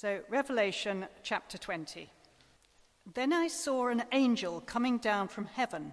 So, 0.00 0.20
Revelation 0.28 1.08
chapter 1.24 1.58
20. 1.58 2.08
Then 3.14 3.32
I 3.32 3.48
saw 3.48 3.88
an 3.88 4.04
angel 4.12 4.60
coming 4.60 4.98
down 4.98 5.26
from 5.26 5.46
heaven, 5.46 5.92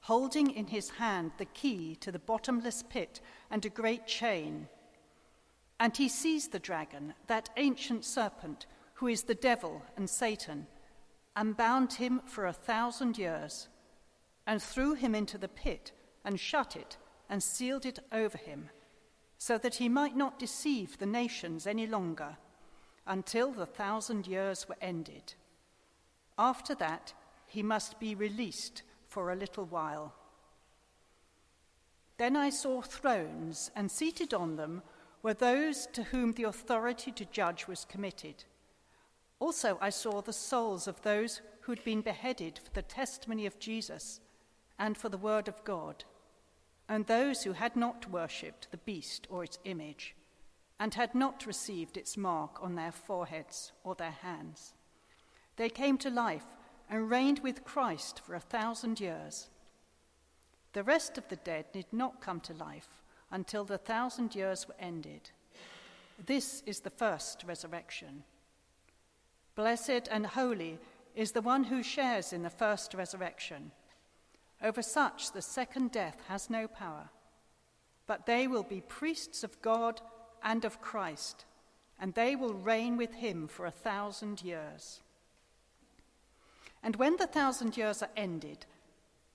holding 0.00 0.50
in 0.50 0.68
his 0.68 0.88
hand 0.88 1.32
the 1.36 1.44
key 1.44 1.96
to 1.96 2.10
the 2.10 2.18
bottomless 2.18 2.82
pit 2.88 3.20
and 3.50 3.62
a 3.62 3.68
great 3.68 4.06
chain. 4.06 4.68
And 5.78 5.94
he 5.94 6.08
seized 6.08 6.52
the 6.52 6.58
dragon, 6.58 7.12
that 7.26 7.50
ancient 7.58 8.06
serpent, 8.06 8.64
who 8.94 9.06
is 9.06 9.24
the 9.24 9.34
devil 9.34 9.82
and 9.98 10.08
Satan, 10.08 10.66
and 11.36 11.58
bound 11.58 11.92
him 11.92 12.22
for 12.24 12.46
a 12.46 12.54
thousand 12.54 13.18
years, 13.18 13.68
and 14.46 14.62
threw 14.62 14.94
him 14.94 15.14
into 15.14 15.36
the 15.36 15.46
pit, 15.46 15.92
and 16.24 16.40
shut 16.40 16.74
it, 16.74 16.96
and 17.28 17.42
sealed 17.42 17.84
it 17.84 17.98
over 18.12 18.38
him, 18.38 18.70
so 19.36 19.58
that 19.58 19.74
he 19.74 19.90
might 19.90 20.16
not 20.16 20.38
deceive 20.38 20.96
the 20.96 21.04
nations 21.04 21.66
any 21.66 21.86
longer, 21.86 22.38
until 23.06 23.52
the 23.52 23.66
thousand 23.66 24.26
years 24.26 24.68
were 24.68 24.76
ended. 24.80 25.34
After 26.38 26.74
that, 26.76 27.14
he 27.46 27.62
must 27.62 27.98
be 28.00 28.14
released 28.14 28.82
for 29.06 29.30
a 29.30 29.36
little 29.36 29.64
while. 29.64 30.14
Then 32.18 32.36
I 32.36 32.50
saw 32.50 32.82
thrones, 32.82 33.70
and 33.76 33.90
seated 33.90 34.32
on 34.32 34.56
them 34.56 34.82
were 35.22 35.34
those 35.34 35.86
to 35.92 36.04
whom 36.04 36.32
the 36.32 36.44
authority 36.44 37.12
to 37.12 37.24
judge 37.26 37.66
was 37.66 37.84
committed. 37.84 38.44
Also, 39.38 39.76
I 39.80 39.90
saw 39.90 40.22
the 40.22 40.32
souls 40.32 40.88
of 40.88 41.02
those 41.02 41.42
who 41.60 41.72
had 41.72 41.84
been 41.84 42.00
beheaded 42.00 42.58
for 42.62 42.70
the 42.72 42.82
testimony 42.82 43.44
of 43.44 43.58
Jesus 43.58 44.20
and 44.78 44.96
for 44.96 45.08
the 45.08 45.18
word 45.18 45.48
of 45.48 45.62
God, 45.64 46.04
and 46.88 47.06
those 47.06 47.42
who 47.42 47.52
had 47.52 47.76
not 47.76 48.10
worshipped 48.10 48.70
the 48.70 48.78
beast 48.78 49.26
or 49.30 49.44
its 49.44 49.58
image, 49.64 50.14
and 50.78 50.94
had 50.94 51.14
not 51.14 51.46
received 51.46 51.96
its 51.96 52.16
mark 52.16 52.58
on 52.62 52.74
their 52.74 52.92
foreheads 52.92 53.72
or 53.82 53.94
their 53.94 54.10
hands. 54.22 54.74
They 55.56 55.68
came 55.68 55.96
to 55.98 56.10
life 56.10 56.44
and 56.90 57.10
reigned 57.10 57.40
with 57.40 57.64
Christ 57.64 58.20
for 58.20 58.34
a 58.34 58.40
thousand 58.40 59.00
years. 59.00 59.48
The 60.74 60.82
rest 60.82 61.16
of 61.16 61.28
the 61.28 61.36
dead 61.36 61.66
did 61.72 61.86
not 61.92 62.20
come 62.20 62.40
to 62.40 62.52
life 62.52 63.02
until 63.30 63.64
the 63.64 63.78
thousand 63.78 64.34
years 64.34 64.68
were 64.68 64.76
ended. 64.78 65.30
This 66.24 66.62
is 66.66 66.80
the 66.80 66.90
first 66.90 67.44
resurrection. 67.46 68.22
Blessed 69.54 70.08
and 70.10 70.26
holy 70.26 70.78
is 71.14 71.32
the 71.32 71.42
one 71.42 71.64
who 71.64 71.82
shares 71.82 72.32
in 72.32 72.42
the 72.42 72.50
first 72.50 72.92
resurrection. 72.92 73.70
Over 74.62 74.82
such 74.82 75.32
the 75.32 75.42
second 75.42 75.92
death 75.92 76.18
has 76.28 76.50
no 76.50 76.68
power, 76.68 77.08
but 78.06 78.26
they 78.26 78.46
will 78.46 78.62
be 78.62 78.82
priests 78.82 79.42
of 79.42 79.60
God 79.62 80.00
and 80.42 80.64
of 80.64 80.80
Christ, 80.80 81.44
and 81.98 82.14
they 82.14 82.36
will 82.36 82.54
reign 82.54 82.96
with 82.96 83.14
him 83.14 83.48
for 83.48 83.66
a 83.66 83.70
thousand 83.70 84.42
years. 84.42 85.00
And 86.82 86.96
when 86.96 87.16
the 87.16 87.26
thousand 87.26 87.76
years 87.76 88.02
are 88.02 88.10
ended, 88.16 88.66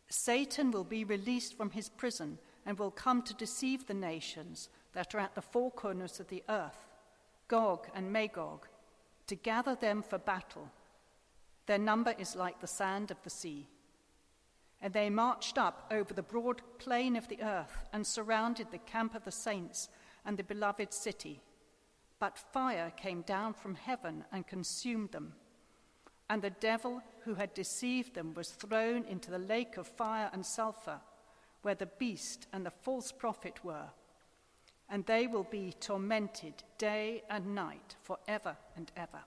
Satan 0.09 0.71
will 0.71 0.83
be 0.83 1.03
released 1.03 1.57
from 1.57 1.71
his 1.71 1.89
prison 1.89 2.37
and 2.65 2.77
will 2.77 2.91
come 2.91 3.21
to 3.23 3.33
deceive 3.33 3.87
the 3.87 3.93
nations 3.93 4.69
that 4.93 5.15
are 5.15 5.19
at 5.19 5.35
the 5.35 5.41
four 5.41 5.71
corners 5.71 6.19
of 6.19 6.27
the 6.27 6.43
earth, 6.49 6.87
Gog 7.47 7.87
and 7.95 8.11
Magog, 8.11 8.67
to 9.27 9.35
gather 9.35 9.75
them 9.75 10.01
for 10.01 10.17
battle. 10.17 10.69
Their 11.65 11.77
number 11.77 12.13
is 12.17 12.35
like 12.35 12.59
the 12.59 12.67
sand 12.67 13.11
of 13.11 13.21
the 13.23 13.29
sea. 13.29 13.67
And 14.81 14.93
they 14.93 15.09
marched 15.09 15.57
up 15.57 15.87
over 15.91 16.13
the 16.13 16.23
broad 16.23 16.61
plain 16.79 17.15
of 17.15 17.27
the 17.27 17.41
earth 17.41 17.85
and 17.93 18.05
surrounded 18.05 18.67
the 18.71 18.79
camp 18.79 19.15
of 19.15 19.23
the 19.23 19.31
saints 19.31 19.89
and 20.25 20.37
the 20.37 20.43
beloved 20.43 20.93
city. 20.93 21.41
But 22.19 22.37
fire 22.37 22.91
came 22.95 23.21
down 23.21 23.53
from 23.53 23.75
heaven 23.75 24.25
and 24.31 24.45
consumed 24.45 25.11
them 25.11 25.33
and 26.31 26.41
the 26.41 26.49
devil 26.49 27.03
who 27.25 27.33
had 27.33 27.53
deceived 27.53 28.13
them 28.13 28.33
was 28.35 28.51
thrown 28.51 29.03
into 29.03 29.29
the 29.29 29.37
lake 29.37 29.75
of 29.75 29.85
fire 29.85 30.29
and 30.31 30.45
sulfur, 30.45 31.01
where 31.61 31.75
the 31.75 31.89
beast 31.99 32.47
and 32.53 32.65
the 32.65 32.71
false 32.71 33.11
prophet 33.11 33.59
were. 33.65 33.89
And 34.89 35.05
they 35.05 35.27
will 35.27 35.43
be 35.43 35.73
tormented 35.81 36.63
day 36.77 37.23
and 37.29 37.53
night 37.53 37.97
forever 38.01 38.55
and 38.77 38.89
ever. 38.95 39.19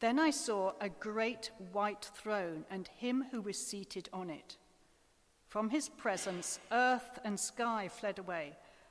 Then 0.00 0.18
I 0.18 0.28
saw 0.28 0.72
a 0.78 0.90
great 0.90 1.52
white 1.72 2.10
throne 2.14 2.66
and 2.70 2.86
him 2.86 3.24
who 3.30 3.40
was 3.40 3.56
seated 3.56 4.10
on 4.12 4.28
it. 4.28 4.58
From 5.46 5.70
his 5.70 5.88
presence, 5.88 6.60
earth 6.70 7.18
and 7.24 7.40
sky 7.40 7.88
fled 7.88 8.18
away, 8.18 8.58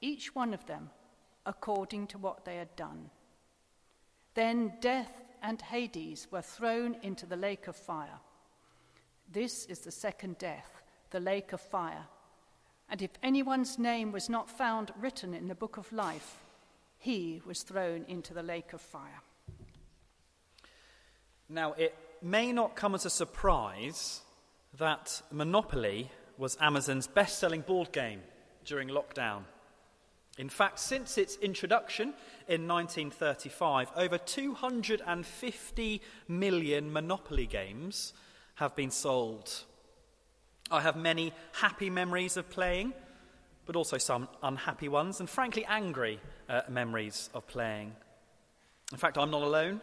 each 0.00 0.34
one 0.34 0.54
of 0.54 0.66
them, 0.66 0.90
according 1.46 2.06
to 2.08 2.18
what 2.18 2.44
they 2.44 2.56
had 2.56 2.74
done. 2.76 3.10
Then 4.34 4.74
death 4.80 5.12
and 5.42 5.60
Hades 5.60 6.28
were 6.30 6.42
thrown 6.42 6.96
into 7.02 7.26
the 7.26 7.36
lake 7.36 7.66
of 7.68 7.76
fire. 7.76 8.20
This 9.30 9.66
is 9.66 9.80
the 9.80 9.90
second 9.90 10.38
death, 10.38 10.82
the 11.10 11.20
lake 11.20 11.52
of 11.52 11.60
fire. 11.60 12.06
And 12.88 13.02
if 13.02 13.10
anyone's 13.22 13.78
name 13.78 14.12
was 14.12 14.28
not 14.28 14.48
found 14.48 14.92
written 14.98 15.34
in 15.34 15.48
the 15.48 15.54
book 15.54 15.76
of 15.76 15.92
life, 15.92 16.38
he 16.98 17.42
was 17.44 17.62
thrown 17.62 18.04
into 18.08 18.32
the 18.34 18.42
lake 18.42 18.72
of 18.72 18.80
fire. 18.80 19.22
Now, 21.48 21.72
it 21.74 21.94
may 22.22 22.52
not 22.52 22.76
come 22.76 22.94
as 22.94 23.04
a 23.04 23.10
surprise 23.10 24.20
that 24.78 25.22
Monopoly 25.30 26.10
was 26.36 26.56
Amazon's 26.60 27.06
best 27.06 27.38
selling 27.38 27.62
board 27.62 27.92
game 27.92 28.20
during 28.64 28.88
lockdown. 28.88 29.42
In 30.38 30.48
fact, 30.48 30.78
since 30.78 31.18
its 31.18 31.36
introduction 31.38 32.14
in 32.46 32.68
1935, 32.68 33.90
over 33.96 34.18
250 34.18 36.02
million 36.28 36.92
Monopoly 36.92 37.46
games 37.46 38.12
have 38.54 38.76
been 38.76 38.92
sold. 38.92 39.64
I 40.70 40.80
have 40.80 40.94
many 40.94 41.32
happy 41.52 41.90
memories 41.90 42.36
of 42.36 42.48
playing, 42.50 42.92
but 43.66 43.74
also 43.74 43.98
some 43.98 44.28
unhappy 44.40 44.88
ones, 44.88 45.18
and 45.18 45.28
frankly, 45.28 45.64
angry 45.66 46.20
uh, 46.48 46.62
memories 46.68 47.30
of 47.34 47.46
playing. 47.48 47.92
In 48.92 48.98
fact, 48.98 49.18
I'm 49.18 49.32
not 49.32 49.42
alone. 49.42 49.80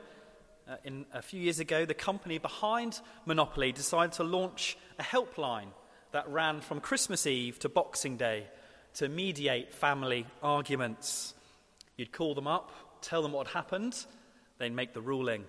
Uh, 0.69 0.77
in, 0.85 1.05
a 1.13 1.21
few 1.21 1.41
years 1.41 1.59
ago, 1.59 1.85
the 1.85 1.93
company 1.93 2.37
behind 2.37 3.01
Monopoly 3.25 3.73
decided 3.73 4.13
to 4.13 4.23
launch 4.23 4.77
a 4.97 5.03
helpline 5.03 5.67
that 6.13 6.29
ran 6.29 6.61
from 6.61 6.79
Christmas 6.79 7.27
Eve 7.27 7.59
to 7.59 7.67
Boxing 7.67 8.15
Day 8.15 8.47
to 8.95 9.09
mediate 9.09 9.73
family 9.73 10.25
arguments. 10.41 11.33
You'd 11.97 12.11
call 12.11 12.33
them 12.33 12.47
up, 12.47 12.71
tell 13.01 13.21
them 13.21 13.31
what 13.31 13.47
happened, 13.47 14.05
they'd 14.57 14.73
make 14.73 14.93
the 14.93 15.01
ruling. 15.01 15.45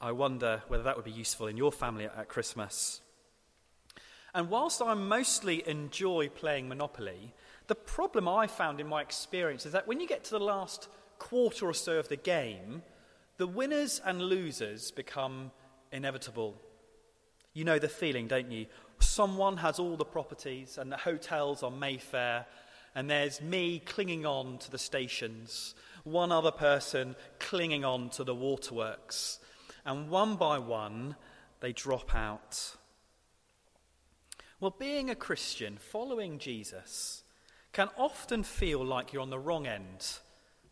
I 0.00 0.12
wonder 0.12 0.62
whether 0.68 0.82
that 0.84 0.96
would 0.96 1.04
be 1.04 1.10
useful 1.10 1.46
in 1.46 1.56
your 1.56 1.72
family 1.72 2.04
at 2.04 2.28
Christmas. 2.28 3.00
And 4.34 4.50
whilst 4.50 4.82
I 4.82 4.92
mostly 4.94 5.66
enjoy 5.66 6.28
playing 6.28 6.68
Monopoly, 6.68 7.32
the 7.68 7.74
problem 7.74 8.28
I 8.28 8.46
found 8.46 8.80
in 8.80 8.86
my 8.86 9.00
experience 9.00 9.64
is 9.64 9.72
that 9.72 9.88
when 9.88 10.00
you 10.00 10.06
get 10.06 10.24
to 10.24 10.30
the 10.30 10.40
last 10.40 10.88
quarter 11.18 11.66
or 11.66 11.74
so 11.74 11.98
of 11.98 12.08
the 12.08 12.16
game, 12.16 12.82
the 13.38 13.46
winners 13.46 14.00
and 14.04 14.20
losers 14.20 14.90
become 14.90 15.50
inevitable. 15.92 16.54
You 17.54 17.64
know 17.64 17.78
the 17.78 17.88
feeling, 17.88 18.28
don't 18.28 18.50
you? 18.52 18.66
Someone 19.00 19.58
has 19.58 19.78
all 19.78 19.96
the 19.96 20.04
properties 20.04 20.78
and 20.78 20.90
the 20.90 20.96
hotels 20.96 21.62
on 21.62 21.78
Mayfair, 21.78 22.46
and 22.94 23.10
there's 23.10 23.40
me 23.40 23.78
clinging 23.78 24.24
on 24.24 24.58
to 24.58 24.70
the 24.70 24.78
stations, 24.78 25.74
one 26.04 26.32
other 26.32 26.50
person 26.50 27.16
clinging 27.38 27.84
on 27.84 28.10
to 28.10 28.24
the 28.24 28.34
waterworks, 28.34 29.38
and 29.84 30.08
one 30.08 30.36
by 30.36 30.58
one 30.58 31.16
they 31.60 31.72
drop 31.72 32.14
out. 32.14 32.76
Well, 34.60 34.74
being 34.78 35.10
a 35.10 35.14
Christian, 35.14 35.76
following 35.76 36.38
Jesus, 36.38 37.22
can 37.72 37.90
often 37.98 38.42
feel 38.42 38.82
like 38.82 39.12
you're 39.12 39.20
on 39.20 39.28
the 39.28 39.38
wrong 39.38 39.66
end 39.66 40.06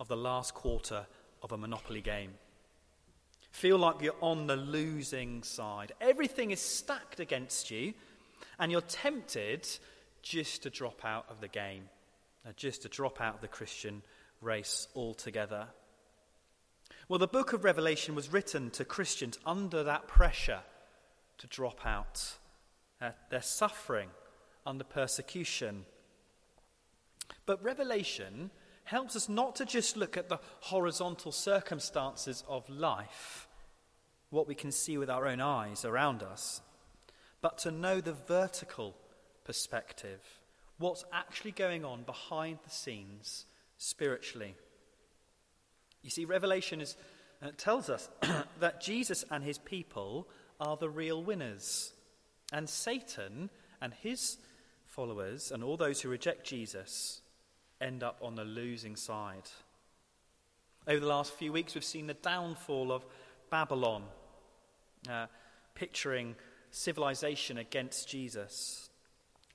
of 0.01 0.09
the 0.09 0.17
last 0.17 0.55
quarter 0.55 1.07
of 1.43 1.53
a 1.53 1.59
Monopoly 1.59 2.01
game. 2.01 2.33
Feel 3.51 3.77
like 3.77 4.01
you're 4.01 4.17
on 4.23 4.47
the 4.47 4.57
losing 4.57 5.43
side. 5.43 5.93
Everything 6.01 6.51
is 6.51 6.61
stacked 6.61 7.21
against 7.21 7.71
you, 7.71 7.93
and 8.59 8.71
you're 8.71 8.81
tempted 8.81 9.69
just 10.23 10.63
to 10.63 10.71
drop 10.71 11.05
out 11.05 11.27
of 11.29 11.41
the 11.41 11.49
game, 11.49 11.85
uh, 12.47 12.53
just 12.57 12.83
to 12.83 12.89
drop 12.89 13.21
out 13.21 13.37
of 13.37 13.41
the 13.41 13.49
Christian 13.49 14.03
race 14.41 14.89
altogether. 14.95 15.67
Well, 17.09 17.19
the 17.19 17.27
book 17.27 17.53
of 17.53 17.65
Revelation 17.65 18.15
was 18.15 18.33
written 18.33 18.71
to 18.71 18.85
Christians 18.85 19.39
under 19.45 19.83
that 19.83 20.09
pressure 20.09 20.61
to 21.39 21.47
drop 21.47 21.85
out. 21.85 22.39
Uh, 23.01 23.11
they're 23.31 23.43
suffering 23.43 24.09
under 24.67 24.85
persecution. 24.85 25.85
But 27.47 27.63
Revelation 27.63 28.51
helps 28.85 29.17
us 29.17 29.29
not 29.29 29.57
to 29.57 29.65
just 29.65 29.97
look 29.97 30.17
at 30.17 30.29
the 30.29 30.41
horizontal 30.61 31.33
circumstances 31.33 32.45
of 32.49 32.69
life, 32.69 33.49
what 34.31 34.47
we 34.49 34.55
can 34.55 34.73
see 34.73 34.99
with 34.99 35.11
our 35.11 35.27
own 35.27 35.41
eyes 35.41 35.85
around 35.85 36.23
us, 36.23 36.61
but 37.45 37.59
to 37.59 37.71
know 37.71 38.01
the 38.01 38.15
vertical 38.15 38.95
perspective, 39.45 40.23
what's 40.79 41.05
actually 41.13 41.51
going 41.51 41.85
on 41.85 42.03
behind 42.03 42.59
the 42.65 42.71
scenes 42.71 43.45
spiritually. 43.77 44.55
You 46.01 46.09
see, 46.09 46.25
Revelation 46.25 46.81
is, 46.81 46.97
uh, 47.43 47.49
tells 47.59 47.91
us 47.91 48.09
that 48.61 48.81
Jesus 48.81 49.27
and 49.31 49.45
his 49.45 49.59
people 49.59 50.27
are 50.59 50.79
the 50.79 50.89
real 50.89 51.23
winners, 51.23 51.93
and 52.51 52.67
Satan 52.67 53.51
and 53.79 53.93
his 53.93 54.39
followers 54.87 55.53
and 55.53 55.63
all 55.63 55.77
those 55.77 56.01
who 56.01 56.09
reject 56.09 56.47
Jesus 56.47 57.21
end 57.79 58.03
up 58.03 58.21
on 58.23 58.37
the 58.37 58.45
losing 58.45 58.97
side. 58.97 59.51
Over 60.89 61.01
the 61.01 61.07
last 61.09 61.35
few 61.35 61.53
weeks, 61.53 61.75
we've 61.75 61.85
seen 61.85 62.07
the 62.07 62.15
downfall 62.15 62.91
of 62.91 63.05
Babylon, 63.51 64.05
uh, 65.11 65.27
picturing 65.75 66.37
civilization 66.75 67.57
against 67.57 68.09
Jesus, 68.09 68.91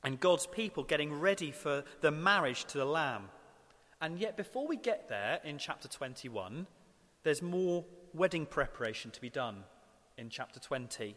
and 0.04 0.20
God's 0.20 0.48
people 0.48 0.84
getting 0.84 1.20
ready 1.20 1.52
for 1.52 1.84
the 2.00 2.12
marriage 2.12 2.64
to 2.66 2.78
the 2.78 2.86
Lamb. 2.86 3.30
And 4.02 4.18
yet, 4.18 4.38
before 4.38 4.66
we 4.66 4.78
get 4.78 5.10
there 5.10 5.42
in 5.44 5.58
chapter 5.58 5.90
21, 5.90 6.66
there's 7.24 7.42
more 7.42 7.84
wedding 8.14 8.46
preparation 8.46 9.12
to 9.12 9.20
be 9.20 9.30
done 9.30 9.66
in 10.18 10.30
chapter 10.30 10.60
20. 10.62 11.16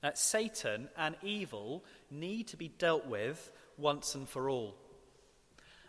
That 0.00 0.16
Satan 0.16 0.88
and 0.96 1.16
evil 1.22 1.84
need 2.10 2.48
to 2.48 2.56
be 2.56 2.68
dealt 2.68 3.06
with 3.06 3.52
once 3.76 4.14
and 4.14 4.26
for 4.26 4.48
all. 4.48 4.76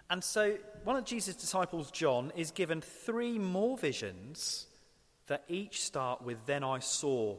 And 0.10 0.22
so, 0.22 0.58
one 0.84 0.98
of 0.98 1.06
Jesus' 1.06 1.36
disciples, 1.36 1.92
John, 1.92 2.34
is 2.36 2.52
given 2.52 2.82
three 2.82 3.40
more 3.40 3.78
visions 3.78 4.68
that 5.28 5.46
each 5.48 5.82
start 5.82 6.22
with 6.22 6.46
Then 6.46 6.64
I 6.64 6.80
saw. 6.80 7.38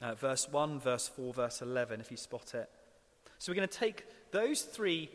Uh, 0.00 0.14
verse 0.14 0.48
1, 0.48 0.80
verse 0.80 1.08
4, 1.08 1.34
verse 1.34 1.62
11, 1.62 2.00
if 2.00 2.10
you 2.10 2.16
spot 2.16 2.54
it. 2.54 2.70
So, 3.38 3.50
we're 3.50 3.56
going 3.56 3.68
to 3.68 3.78
take 3.78 4.04
those 4.32 4.62
three 4.62 5.10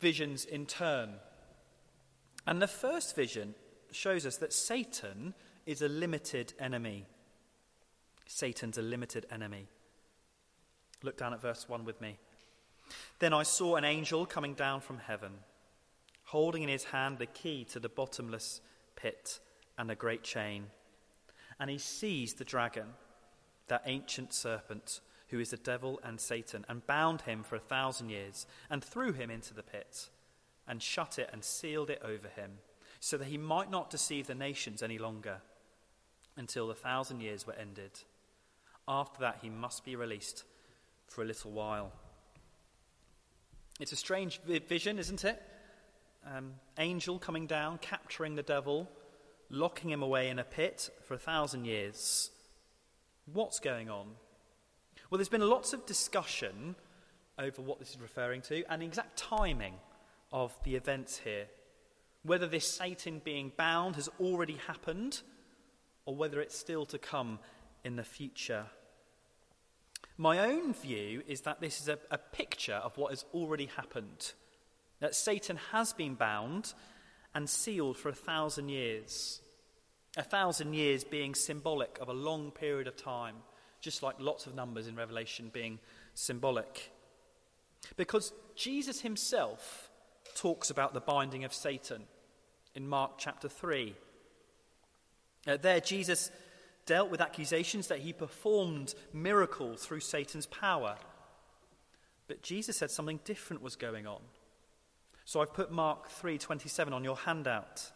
visions 0.00 0.44
in 0.44 0.66
turn. 0.66 1.14
And 2.46 2.60
the 2.60 2.68
first 2.68 3.14
vision 3.14 3.54
shows 3.92 4.24
us 4.24 4.36
that 4.38 4.52
Satan 4.52 5.34
is 5.66 5.82
a 5.82 5.88
limited 5.88 6.54
enemy. 6.58 7.06
Satan's 8.26 8.78
a 8.78 8.82
limited 8.82 9.26
enemy. 9.30 9.66
Look 11.02 11.18
down 11.18 11.34
at 11.34 11.42
verse 11.42 11.68
1 11.68 11.84
with 11.84 12.00
me. 12.00 12.16
Then 13.18 13.32
I 13.34 13.42
saw 13.42 13.76
an 13.76 13.84
angel 13.84 14.26
coming 14.26 14.54
down 14.54 14.80
from 14.80 14.98
heaven 14.98 15.32
holding 16.30 16.62
in 16.62 16.68
his 16.68 16.84
hand 16.84 17.18
the 17.18 17.26
key 17.26 17.64
to 17.64 17.80
the 17.80 17.88
bottomless 17.88 18.60
pit 18.94 19.40
and 19.76 19.90
a 19.90 19.96
great 19.96 20.22
chain. 20.22 20.64
And 21.58 21.68
he 21.68 21.76
seized 21.76 22.38
the 22.38 22.44
dragon, 22.44 22.86
that 23.70 23.82
ancient 23.86 24.34
serpent, 24.34 25.00
who 25.28 25.40
is 25.40 25.50
the 25.50 25.56
devil 25.56 25.98
and 26.04 26.20
Satan, 26.20 26.66
and 26.68 26.86
bound 26.86 27.22
him 27.22 27.42
for 27.42 27.56
a 27.56 27.60
thousand 27.60 28.10
years, 28.10 28.46
and 28.68 28.84
threw 28.84 29.12
him 29.12 29.30
into 29.30 29.54
the 29.54 29.62
pit, 29.62 30.10
and 30.68 30.82
shut 30.82 31.18
it 31.18 31.30
and 31.32 31.42
sealed 31.42 31.88
it 31.88 32.02
over 32.04 32.28
him, 32.28 32.58
so 33.00 33.16
that 33.16 33.28
he 33.28 33.38
might 33.38 33.70
not 33.70 33.90
deceive 33.90 34.26
the 34.26 34.34
nations 34.34 34.82
any 34.82 34.98
longer, 34.98 35.38
until 36.36 36.68
the 36.68 36.74
thousand 36.74 37.20
years 37.20 37.46
were 37.46 37.54
ended. 37.54 37.92
After 38.86 39.20
that, 39.20 39.38
he 39.40 39.48
must 39.48 39.84
be 39.84 39.96
released 39.96 40.44
for 41.08 41.22
a 41.22 41.26
little 41.26 41.50
while. 41.50 41.92
It's 43.80 43.92
a 43.92 43.96
strange 43.96 44.40
vision, 44.42 44.98
isn't 44.98 45.24
it? 45.24 45.42
um, 46.26 46.54
angel 46.78 47.18
coming 47.18 47.46
down, 47.46 47.78
capturing 47.78 48.34
the 48.34 48.42
devil, 48.42 48.88
locking 49.48 49.90
him 49.90 50.02
away 50.02 50.28
in 50.28 50.38
a 50.38 50.44
pit 50.44 50.90
for 51.06 51.14
a 51.14 51.18
thousand 51.18 51.64
years. 51.64 52.30
What's 53.32 53.60
going 53.60 53.88
on? 53.90 54.06
Well, 55.08 55.18
there's 55.18 55.28
been 55.28 55.48
lots 55.48 55.72
of 55.72 55.86
discussion 55.86 56.74
over 57.38 57.62
what 57.62 57.78
this 57.78 57.90
is 57.90 58.00
referring 58.00 58.42
to 58.42 58.64
and 58.68 58.82
the 58.82 58.86
exact 58.86 59.16
timing 59.16 59.74
of 60.32 60.56
the 60.64 60.74
events 60.74 61.18
here. 61.18 61.46
Whether 62.22 62.46
this 62.46 62.66
Satan 62.66 63.20
being 63.24 63.52
bound 63.56 63.96
has 63.96 64.08
already 64.18 64.58
happened 64.66 65.20
or 66.06 66.16
whether 66.16 66.40
it's 66.40 66.58
still 66.58 66.86
to 66.86 66.98
come 66.98 67.38
in 67.84 67.96
the 67.96 68.04
future. 68.04 68.64
My 70.16 70.38
own 70.40 70.74
view 70.74 71.22
is 71.28 71.42
that 71.42 71.60
this 71.60 71.80
is 71.80 71.88
a, 71.88 71.98
a 72.10 72.18
picture 72.18 72.74
of 72.74 72.96
what 72.98 73.10
has 73.10 73.24
already 73.32 73.66
happened 73.66 74.32
that 74.98 75.14
Satan 75.14 75.58
has 75.72 75.92
been 75.92 76.14
bound 76.14 76.74
and 77.34 77.48
sealed 77.48 77.96
for 77.96 78.08
a 78.08 78.14
thousand 78.14 78.68
years. 78.70 79.40
A 80.16 80.22
thousand 80.22 80.74
years 80.74 81.04
being 81.04 81.34
symbolic 81.34 81.98
of 82.00 82.08
a 82.08 82.12
long 82.12 82.50
period 82.50 82.88
of 82.88 82.96
time, 82.96 83.36
just 83.80 84.02
like 84.02 84.16
lots 84.18 84.46
of 84.46 84.54
numbers 84.54 84.88
in 84.88 84.96
Revelation 84.96 85.50
being 85.52 85.78
symbolic. 86.14 86.90
Because 87.96 88.32
Jesus 88.56 89.00
himself 89.00 89.90
talks 90.34 90.70
about 90.70 90.94
the 90.94 91.00
binding 91.00 91.44
of 91.44 91.54
Satan 91.54 92.02
in 92.74 92.88
Mark 92.88 93.12
chapter 93.18 93.48
3. 93.48 93.94
Uh, 95.46 95.56
there, 95.56 95.80
Jesus 95.80 96.30
dealt 96.86 97.10
with 97.10 97.20
accusations 97.20 97.88
that 97.88 98.00
he 98.00 98.12
performed 98.12 98.94
miracles 99.12 99.84
through 99.84 100.00
Satan's 100.00 100.46
power. 100.46 100.96
But 102.26 102.42
Jesus 102.42 102.76
said 102.76 102.90
something 102.90 103.20
different 103.24 103.62
was 103.62 103.76
going 103.76 104.06
on. 104.06 104.20
So 105.24 105.40
I've 105.40 105.54
put 105.54 105.70
Mark 105.70 106.08
3:27 106.10 106.92
on 106.92 107.04
your 107.04 107.16
handout. 107.16 107.92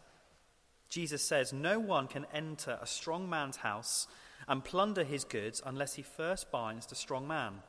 Jesus 0.89 1.23
says, 1.23 1.51
"No 1.51 1.79
one 1.79 2.07
can 2.07 2.25
enter 2.33 2.77
a 2.81 2.87
strong 2.87 3.29
man's 3.29 3.57
house 3.57 4.07
and 4.47 4.63
plunder 4.63 5.03
his 5.03 5.23
goods 5.23 5.61
unless 5.65 5.95
he 5.95 6.01
first 6.01 6.51
binds 6.51 6.85
the 6.85 6.95
strong 6.95 7.27
man. 7.27 7.63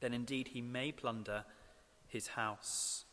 Then 0.00 0.12
indeed 0.12 0.48
he 0.48 0.60
may 0.60 0.92
plunder 0.92 1.44
his 2.06 2.28
house." 2.28 3.04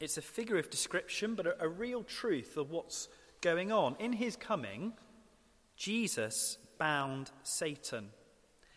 It's 0.00 0.18
a 0.18 0.22
figure 0.22 0.58
of 0.58 0.68
description, 0.68 1.36
but 1.36 1.46
a, 1.60 1.68
real 1.68 2.02
truth 2.02 2.56
of 2.56 2.72
what's 2.72 3.08
going 3.40 3.70
on. 3.70 3.94
In 4.00 4.14
his 4.14 4.34
coming, 4.34 4.94
Jesus 5.76 6.58
bound 6.76 7.30
Satan. 7.44 8.10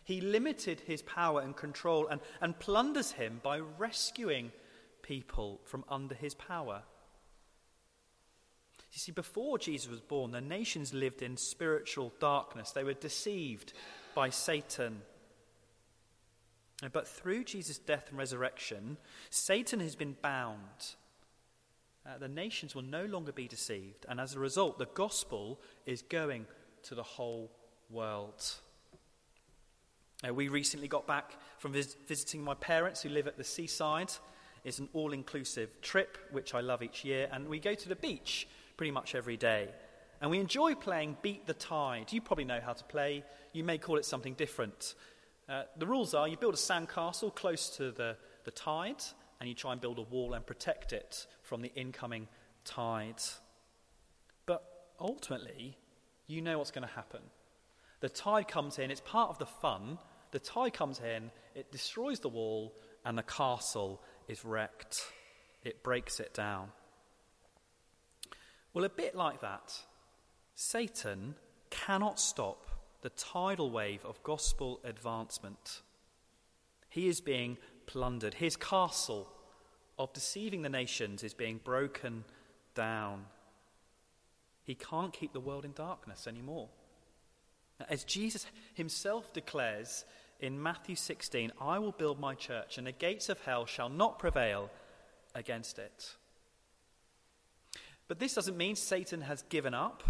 He 0.04 0.20
limited 0.20 0.80
his 0.80 1.02
power 1.02 1.40
and 1.40 1.56
control 1.56 2.06
and, 2.06 2.20
and 2.40 2.56
plunders 2.60 3.10
him 3.10 3.40
by 3.42 3.58
rescuing 3.58 4.52
people 5.02 5.60
from 5.64 5.84
under 5.88 6.14
his 6.14 6.34
power. 6.34 6.84
You 8.96 9.00
see, 9.00 9.12
before 9.12 9.58
Jesus 9.58 9.90
was 9.90 10.00
born, 10.00 10.30
the 10.30 10.40
nations 10.40 10.94
lived 10.94 11.20
in 11.20 11.36
spiritual 11.36 12.14
darkness. 12.18 12.70
They 12.70 12.82
were 12.82 12.94
deceived 12.94 13.74
by 14.14 14.30
Satan. 14.30 15.02
But 16.94 17.06
through 17.06 17.44
Jesus' 17.44 17.76
death 17.76 18.06
and 18.08 18.16
resurrection, 18.16 18.96
Satan 19.28 19.80
has 19.80 19.96
been 19.96 20.16
bound. 20.22 20.94
Uh, 22.06 22.16
the 22.16 22.28
nations 22.28 22.74
will 22.74 22.84
no 22.84 23.04
longer 23.04 23.32
be 23.32 23.46
deceived, 23.46 24.06
and 24.08 24.18
as 24.18 24.34
a 24.34 24.40
result, 24.40 24.78
the 24.78 24.88
gospel 24.94 25.60
is 25.84 26.00
going 26.00 26.46
to 26.84 26.94
the 26.94 27.02
whole 27.02 27.50
world. 27.90 28.50
Uh, 30.26 30.32
we 30.32 30.48
recently 30.48 30.88
got 30.88 31.06
back 31.06 31.36
from 31.58 31.72
vis- 31.72 31.98
visiting 32.06 32.42
my 32.42 32.54
parents 32.54 33.02
who 33.02 33.10
live 33.10 33.26
at 33.26 33.36
the 33.36 33.44
seaside. 33.44 34.10
It's 34.64 34.78
an 34.78 34.88
all 34.94 35.12
inclusive 35.12 35.82
trip, 35.82 36.16
which 36.30 36.54
I 36.54 36.62
love 36.62 36.82
each 36.82 37.04
year, 37.04 37.28
and 37.30 37.46
we 37.46 37.60
go 37.60 37.74
to 37.74 37.88
the 37.90 37.96
beach 37.96 38.48
pretty 38.76 38.90
much 38.90 39.14
every 39.14 39.36
day. 39.36 39.68
And 40.20 40.30
we 40.30 40.38
enjoy 40.38 40.74
playing 40.74 41.16
Beat 41.22 41.46
the 41.46 41.54
Tide. 41.54 42.12
You 42.12 42.20
probably 42.20 42.44
know 42.44 42.60
how 42.64 42.72
to 42.72 42.84
play, 42.84 43.24
you 43.52 43.64
may 43.64 43.78
call 43.78 43.96
it 43.96 44.04
something 44.04 44.34
different. 44.34 44.94
Uh, 45.48 45.62
the 45.78 45.86
rules 45.86 46.14
are 46.14 46.26
you 46.26 46.36
build 46.36 46.54
a 46.54 46.56
sandcastle 46.56 47.34
close 47.34 47.76
to 47.76 47.92
the, 47.92 48.16
the 48.44 48.50
tide, 48.50 49.02
and 49.38 49.48
you 49.48 49.54
try 49.54 49.72
and 49.72 49.80
build 49.80 49.98
a 49.98 50.02
wall 50.02 50.34
and 50.34 50.44
protect 50.46 50.92
it 50.92 51.26
from 51.42 51.62
the 51.62 51.72
incoming 51.74 52.26
tide. 52.64 53.20
But 54.46 54.64
ultimately, 54.98 55.76
you 56.26 56.40
know 56.40 56.58
what's 56.58 56.70
going 56.70 56.86
to 56.86 56.94
happen. 56.94 57.20
The 58.00 58.08
tide 58.08 58.48
comes 58.48 58.78
in, 58.78 58.90
it's 58.90 59.00
part 59.00 59.30
of 59.30 59.38
the 59.38 59.46
fun. 59.46 59.98
The 60.32 60.38
tide 60.38 60.72
comes 60.72 61.00
in, 61.00 61.30
it 61.54 61.70
destroys 61.70 62.20
the 62.20 62.28
wall, 62.28 62.74
and 63.04 63.16
the 63.16 63.22
castle 63.22 64.02
is 64.28 64.44
wrecked, 64.44 65.00
it 65.62 65.82
breaks 65.82 66.18
it 66.18 66.34
down. 66.34 66.68
Well, 68.76 68.84
a 68.84 68.90
bit 68.90 69.14
like 69.14 69.40
that, 69.40 69.72
Satan 70.54 71.34
cannot 71.70 72.20
stop 72.20 72.68
the 73.00 73.08
tidal 73.08 73.70
wave 73.70 74.04
of 74.04 74.22
gospel 74.22 74.80
advancement. 74.84 75.80
He 76.90 77.08
is 77.08 77.22
being 77.22 77.56
plundered. 77.86 78.34
His 78.34 78.54
castle 78.54 79.28
of 79.98 80.12
deceiving 80.12 80.60
the 80.60 80.68
nations 80.68 81.24
is 81.24 81.32
being 81.32 81.58
broken 81.64 82.24
down. 82.74 83.24
He 84.62 84.74
can't 84.74 85.10
keep 85.10 85.32
the 85.32 85.40
world 85.40 85.64
in 85.64 85.72
darkness 85.72 86.26
anymore. 86.26 86.68
As 87.88 88.04
Jesus 88.04 88.44
himself 88.74 89.32
declares 89.32 90.04
in 90.38 90.62
Matthew 90.62 90.96
16, 90.96 91.50
I 91.62 91.78
will 91.78 91.92
build 91.92 92.20
my 92.20 92.34
church, 92.34 92.76
and 92.76 92.86
the 92.86 92.92
gates 92.92 93.30
of 93.30 93.40
hell 93.40 93.64
shall 93.64 93.88
not 93.88 94.18
prevail 94.18 94.68
against 95.34 95.78
it. 95.78 96.16
But 98.08 98.18
this 98.18 98.34
doesn't 98.34 98.56
mean 98.56 98.76
Satan 98.76 99.22
has 99.22 99.42
given 99.42 99.74
up. 99.74 100.02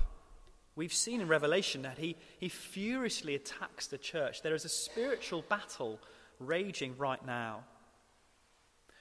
We've 0.74 0.92
seen 0.92 1.20
in 1.22 1.28
Revelation 1.28 1.82
that 1.82 1.98
he, 1.98 2.16
he 2.38 2.50
furiously 2.50 3.34
attacks 3.34 3.86
the 3.86 3.96
church. 3.96 4.42
There 4.42 4.54
is 4.54 4.66
a 4.66 4.70
spiritual 4.70 5.42
battle 5.48 5.98
raging 6.38 6.96
right 6.98 7.24
now. 7.24 7.64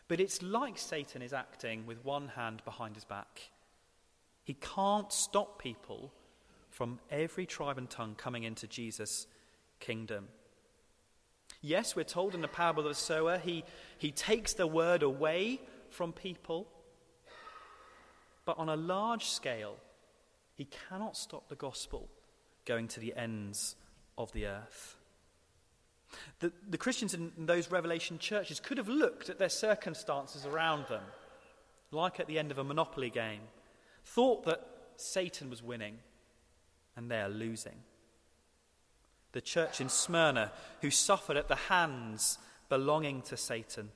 But 0.08 0.20
it's 0.20 0.42
like 0.42 0.78
Satan 0.78 1.22
is 1.22 1.34
acting 1.34 1.86
with 1.86 2.06
one 2.06 2.30
hand 2.30 2.62
behind 2.64 2.96
his 2.96 3.04
back. 3.04 3.42
He 4.44 4.54
can't 4.54 5.12
stop 5.12 5.62
people 5.62 6.14
from 6.70 7.00
every 7.10 7.46
tribe 7.46 7.78
and 7.78 7.90
tongue 7.90 8.16
coming 8.16 8.44
into 8.44 8.68
Jesus' 8.68 9.28
kingdom. 9.80 10.28
Yes, 11.62 11.96
we're 11.96 12.04
told 12.04 12.36
in 12.36 12.42
the 12.42 12.48
parable 12.48 12.84
of 12.84 12.90
the 12.90 12.96
sower, 12.96 13.38
he, 13.38 13.64
he 13.98 14.12
takes 14.12 14.54
the 14.54 14.68
word 14.68 15.02
away 15.02 15.60
from 15.90 16.14
people. 16.14 16.68
But 18.46 18.60
on 18.60 18.70
a 18.70 18.76
large 18.76 19.26
scale, 19.26 19.76
he 20.54 20.66
cannot 20.66 21.18
stop 21.18 21.50
the 21.50 21.56
gospel 21.56 22.08
going 22.66 22.88
to 22.90 23.00
the 23.00 23.16
ends 23.16 23.76
of 24.18 24.32
the 24.32 24.46
earth. 24.46 24.98
The, 26.40 26.52
the 26.70 26.78
Christians 26.78 27.14
in 27.14 27.32
those 27.38 27.70
Revelation 27.70 28.20
churches 28.20 28.60
could 28.60 28.78
have 28.78 28.88
looked 28.88 29.30
at 29.30 29.40
their 29.40 29.50
circumstances 29.50 30.46
around 30.46 30.88
them, 30.88 31.04
like 31.92 32.20
at 32.20 32.28
the 32.28 32.40
end 32.40 32.52
of 32.52 32.58
a 32.58 32.64
Monopoly 32.64 33.10
game, 33.10 33.42
thought 34.06 34.46
that 34.46 34.66
Satan 34.96 35.50
was 35.50 35.62
winning, 35.62 35.98
and 36.96 37.12
they 37.12 37.20
are 37.20 37.30
losing. 37.30 37.76
The 39.34 39.42
church 39.42 39.82
in 39.82 39.90
Smyrna, 39.90 40.52
who 40.82 40.90
suffered 40.90 41.36
at 41.36 41.50
the 41.50 41.56
hands 41.56 42.38
belonging 42.70 43.22
to 43.24 43.36
Satan. 43.36 43.90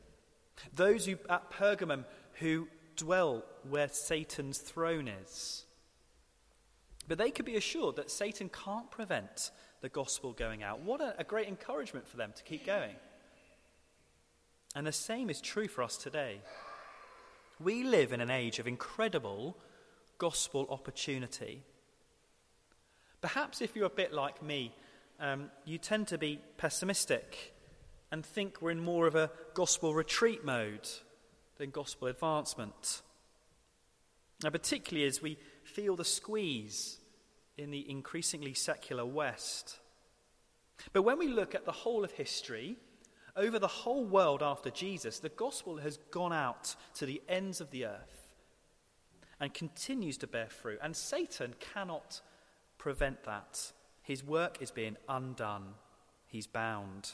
Those 0.76 1.06
who, 1.06 1.18
at 1.30 1.52
Pergamum 1.52 2.04
who 2.40 2.68
dwell 3.00 3.44
where 3.70 3.88
Satan's 3.88 4.58
throne 4.58 5.08
is. 5.08 5.66
But 7.08 7.18
they 7.18 7.32
could 7.32 7.46
be 7.46 7.56
assured 7.56 7.96
that 7.96 8.12
Satan 8.12 8.50
can't 8.50 8.92
prevent 8.92 9.52
the 9.82 9.90
gospel 9.90 10.34
going 10.34 10.62
out. 10.62 10.82
What 10.82 11.02
a, 11.02 11.16
a 11.18 11.24
great 11.24 11.48
encouragement 11.48 12.08
for 12.08 12.18
them 12.18 12.34
to 12.36 12.44
keep 12.44 12.66
going. 12.66 12.96
And 14.76 14.86
the 14.86 14.92
same 14.92 15.30
is 15.30 15.42
true 15.42 15.68
for 15.68 15.82
us 15.82 15.98
today. 15.98 16.42
We 17.60 17.84
live 17.84 18.14
in 18.14 18.22
an 18.22 18.30
age 18.30 18.60
of 18.60 18.68
incredible 18.68 19.58
gospel 20.18 20.68
opportunity. 20.70 21.64
Perhaps 23.22 23.62
if 23.62 23.76
you're 23.76 23.86
a 23.86 23.90
bit 23.90 24.14
like 24.14 24.44
me, 24.44 24.74
um, 25.20 25.50
you 25.66 25.78
tend 25.78 26.08
to 26.10 26.18
be 26.18 26.40
pessimistic 26.58 27.54
and 28.12 28.26
think 28.26 28.62
we're 28.62 28.72
in 28.72 28.84
more 28.84 29.08
of 29.08 29.16
a 29.16 29.32
gospel 29.54 29.94
retreat 29.94 30.46
mode 30.46 30.88
than 31.60 31.70
gospel 31.70 32.08
advancement. 32.08 33.02
Now, 34.44 34.50
particularly 34.50 35.06
as 35.08 35.22
we 35.22 35.38
feel 35.64 35.96
the 35.96 36.06
squeeze 36.06 36.98
in 37.58 37.70
the 37.70 37.88
increasingly 37.90 38.54
secular 38.54 39.06
West. 39.06 39.78
But 40.94 41.04
when 41.04 41.20
we 41.20 41.28
look 41.28 41.54
at 41.54 41.66
the 41.66 41.74
whole 41.74 42.06
of 42.06 42.12
history, 42.12 42.78
over 43.36 43.60
the 43.60 43.68
whole 43.68 44.06
world 44.06 44.42
after 44.42 44.70
Jesus, 44.70 45.20
the 45.20 45.30
gospel 45.30 45.78
has 45.78 45.98
gone 46.10 46.34
out 46.34 46.76
to 46.96 47.06
the 47.06 47.22
ends 47.28 47.60
of 47.60 47.70
the 47.72 47.86
earth 47.86 48.34
and 49.42 49.54
continues 49.54 50.18
to 50.18 50.28
bear 50.28 50.48
fruit. 50.48 50.80
And 50.82 50.96
Satan 50.96 51.54
cannot 51.60 52.22
prevent 52.78 53.26
that. 53.26 53.74
His 54.02 54.24
work 54.24 54.62
is 54.62 54.72
being 54.72 54.96
undone, 55.10 55.74
he's 56.26 56.48
bound. 56.48 57.12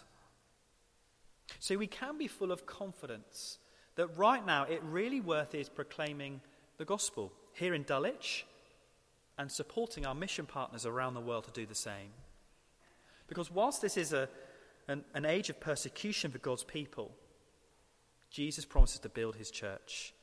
So 1.60 1.78
we 1.78 1.88
can 1.88 2.18
be 2.20 2.28
full 2.28 2.52
of 2.52 2.68
confidence 2.68 3.58
that 3.96 4.18
right 4.18 4.46
now 4.46 4.64
it 4.64 4.82
really 4.84 5.22
worth 5.22 5.56
is 5.56 5.70
proclaiming 5.70 6.42
the 6.78 6.86
gospel 6.86 7.32
here 7.54 7.74
in 7.74 7.84
Dulwich 7.84 8.46
and 9.38 9.52
supporting 9.52 10.06
our 10.06 10.16
mission 10.16 10.46
partners 10.46 10.86
around 10.86 11.14
the 11.14 11.22
world 11.22 11.46
to 11.46 11.52
do 11.52 11.66
the 11.66 11.76
same. 11.76 12.12
Because 13.28 13.52
whilst 13.52 13.82
this 13.82 13.98
is 13.98 14.14
a, 14.14 14.30
an, 14.88 15.04
an 15.14 15.26
age 15.26 15.50
of 15.50 15.60
persecution 15.60 16.32
for 16.32 16.38
God's 16.38 16.64
people, 16.64 17.12
Jesus 18.30 18.66
promises 18.66 19.00
to 19.00 19.10
build 19.10 19.36
his 19.36 19.52
church. 19.52 20.14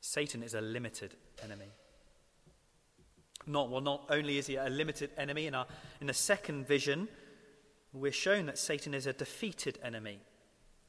Satan 0.00 0.42
is 0.42 0.54
a 0.54 0.60
limited 0.60 1.14
enemy. 1.42 1.72
Not, 3.46 3.70
well, 3.70 3.80
not 3.80 4.04
only 4.08 4.38
is 4.38 4.46
he 4.46 4.56
a 4.56 4.68
limited 4.68 5.10
enemy, 5.16 5.46
in, 5.46 5.54
our, 5.54 5.66
in 6.00 6.06
the 6.06 6.14
second 6.14 6.66
vision, 6.66 7.08
we're 7.92 8.12
shown 8.12 8.46
that 8.46 8.58
Satan 8.58 8.94
is 8.94 9.06
a 9.06 9.12
defeated 9.12 9.78
enemy. 9.82 10.20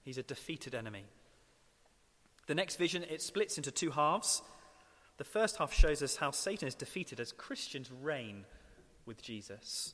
He's 0.03 0.17
a 0.17 0.23
defeated 0.23 0.75
enemy. 0.75 1.05
The 2.47 2.55
next 2.55 2.75
vision, 2.75 3.03
it 3.03 3.21
splits 3.21 3.57
into 3.57 3.71
two 3.71 3.91
halves. 3.91 4.41
The 5.17 5.23
first 5.23 5.57
half 5.57 5.73
shows 5.73 6.01
us 6.01 6.17
how 6.17 6.31
Satan 6.31 6.67
is 6.67 6.75
defeated 6.75 7.19
as 7.19 7.31
Christians 7.31 7.89
reign 7.91 8.45
with 9.05 9.21
Jesus. 9.21 9.93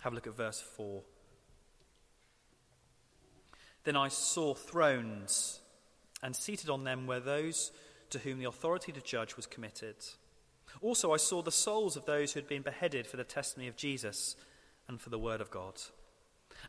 Have 0.00 0.12
a 0.12 0.14
look 0.14 0.26
at 0.26 0.36
verse 0.36 0.60
4. 0.60 1.02
Then 3.84 3.96
I 3.96 4.08
saw 4.08 4.54
thrones, 4.54 5.60
and 6.22 6.36
seated 6.36 6.68
on 6.68 6.84
them 6.84 7.06
were 7.06 7.20
those 7.20 7.72
to 8.10 8.18
whom 8.18 8.38
the 8.38 8.48
authority 8.48 8.92
to 8.92 9.00
judge 9.00 9.36
was 9.36 9.46
committed. 9.46 9.96
Also, 10.80 11.12
I 11.12 11.16
saw 11.16 11.42
the 11.42 11.50
souls 11.50 11.96
of 11.96 12.04
those 12.04 12.32
who 12.32 12.40
had 12.40 12.48
been 12.48 12.62
beheaded 12.62 13.06
for 13.06 13.16
the 13.16 13.24
testimony 13.24 13.68
of 13.68 13.76
Jesus 13.76 14.36
and 14.88 15.00
for 15.00 15.10
the 15.10 15.18
word 15.18 15.40
of 15.40 15.50
God, 15.50 15.80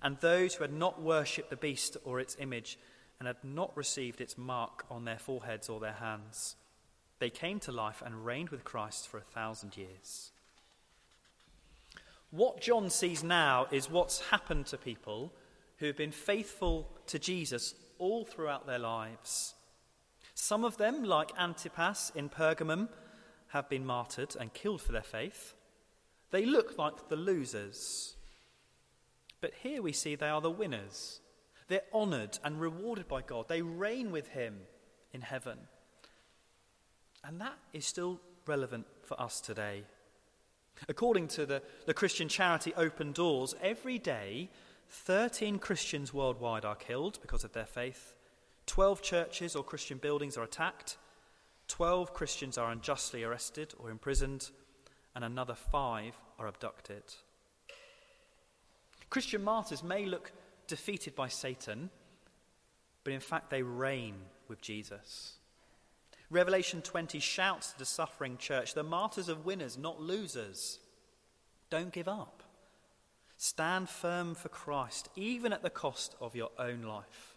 and 0.02 0.18
those 0.18 0.56
who 0.56 0.64
had 0.64 0.74
not 0.74 1.02
worshipped 1.02 1.50
the 1.50 1.58
beast 1.58 1.98
or 2.04 2.20
its 2.20 2.38
image 2.40 2.78
and 3.20 3.28
had 3.28 3.44
not 3.44 3.76
received 3.76 4.22
its 4.22 4.38
mark 4.38 4.86
on 4.90 5.06
their 5.06 5.20
foreheads 5.20 5.70
or 5.70 5.80
their 5.80 5.94
hands. 5.94 6.56
They 7.20 7.30
came 7.30 7.60
to 7.62 7.72
life 7.72 8.02
and 8.06 8.26
reigned 8.26 8.50
with 8.50 8.64
Christ 8.64 9.08
for 9.08 9.18
a 9.18 9.22
thousand 9.22 9.76
years. 9.76 10.32
What 12.32 12.62
John 12.62 12.90
sees 12.90 13.24
now 13.24 13.68
is 13.72 13.90
what's 13.90 14.30
happened 14.30 14.68
to 14.68 14.78
people 14.78 15.34
who 15.78 15.88
have 15.88 15.98
been 15.98 16.12
faithful 16.12 16.90
to 17.08 17.20
Jesus 17.20 17.74
all 17.98 18.24
throughout 18.24 18.68
their 18.68 18.80
lives. 18.80 19.56
Some 20.34 20.64
of 20.64 20.78
them, 20.78 21.04
like 21.04 21.32
Antipas 21.38 22.12
in 22.16 22.30
Pergamum, 22.30 22.88
have 23.50 23.68
been 23.68 23.86
martyred 23.86 24.36
and 24.40 24.54
killed 24.54 24.82
for 24.82 24.92
their 24.92 25.02
faith. 25.02 25.56
They 26.32 26.46
look 26.46 26.78
like 26.78 27.10
the 27.10 27.16
losers. 27.16 28.16
But 29.42 29.54
here 29.64 29.82
we 29.82 29.92
see 29.92 30.16
they 30.16 30.30
are 30.30 30.42
the 30.42 30.50
winners. 30.50 31.20
They're 31.70 31.82
honored 31.94 32.38
and 32.44 32.60
rewarded 32.60 33.08
by 33.08 33.22
God. 33.22 33.48
They 33.48 33.62
reign 33.62 34.12
with 34.12 34.28
Him 34.30 34.58
in 35.14 35.22
heaven. 35.22 35.58
And 37.24 37.40
that 37.40 37.58
is 37.74 37.86
still 37.86 38.20
relevant 38.46 38.88
for 39.04 39.20
us 39.22 39.40
today. 39.40 39.84
According 40.88 41.28
to 41.30 41.46
the, 41.46 41.62
the 41.86 41.94
Christian 41.94 42.28
charity 42.28 42.74
Open 42.76 43.12
Doors, 43.12 43.56
every 43.62 44.00
day 44.00 44.50
13 44.90 45.60
Christians 45.60 46.14
worldwide 46.14 46.66
are 46.66 46.76
killed 46.76 47.20
because 47.22 47.44
of 47.44 47.54
their 47.54 47.66
faith, 47.66 48.16
12 48.66 49.02
churches 49.02 49.56
or 49.56 49.64
Christian 49.64 49.98
buildings 49.98 50.38
are 50.38 50.44
attacked, 50.44 50.98
12 51.68 52.14
Christians 52.14 52.58
are 52.58 52.72
unjustly 52.72 53.24
arrested 53.24 53.74
or 53.78 53.92
imprisoned, 53.92 54.50
and 55.16 55.24
another 55.24 55.56
five 55.56 56.16
are 56.40 56.48
abducted. 56.48 57.04
Christian 59.10 59.44
martyrs 59.44 59.84
may 59.84 60.06
look 60.06 60.32
defeated 60.70 61.16
by 61.16 61.28
Satan, 61.28 61.90
but 63.04 63.12
in 63.12 63.20
fact 63.20 63.50
they 63.50 63.62
reign 63.62 64.16
with 64.48 64.62
Jesus. 64.62 65.34
Revelation 66.30 66.82
20 66.82 67.20
shouts 67.20 67.74
to 67.74 67.80
the 67.80 67.86
suffering 67.86 68.38
church 68.38 68.74
the 68.74 68.84
martyrs 68.84 69.30
are 69.30 69.36
winners, 69.36 69.78
not 69.78 70.00
losers. 70.00 70.80
Don't 71.70 71.92
give 71.92 72.08
up. 72.08 72.44
Stand 73.38 73.90
firm 73.90 74.36
for 74.36 74.50
Christ, 74.50 75.10
even 75.16 75.54
at 75.54 75.64
the 75.64 75.70
cost 75.70 76.16
of 76.20 76.36
your 76.36 76.52
own 76.60 76.84
life. 76.84 77.36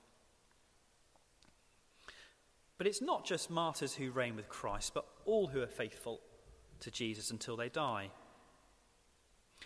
But 2.77 2.87
it's 2.87 3.01
not 3.01 3.25
just 3.25 3.51
martyrs 3.51 3.95
who 3.95 4.11
reign 4.11 4.35
with 4.35 4.49
Christ, 4.49 4.93
but 4.95 5.07
all 5.25 5.47
who 5.47 5.63
are 5.63 5.67
faithful 5.67 6.21
to 6.81 6.91
Jesus 6.91 7.31
until 7.31 7.57
they 7.57 7.69
die. 7.69 8.11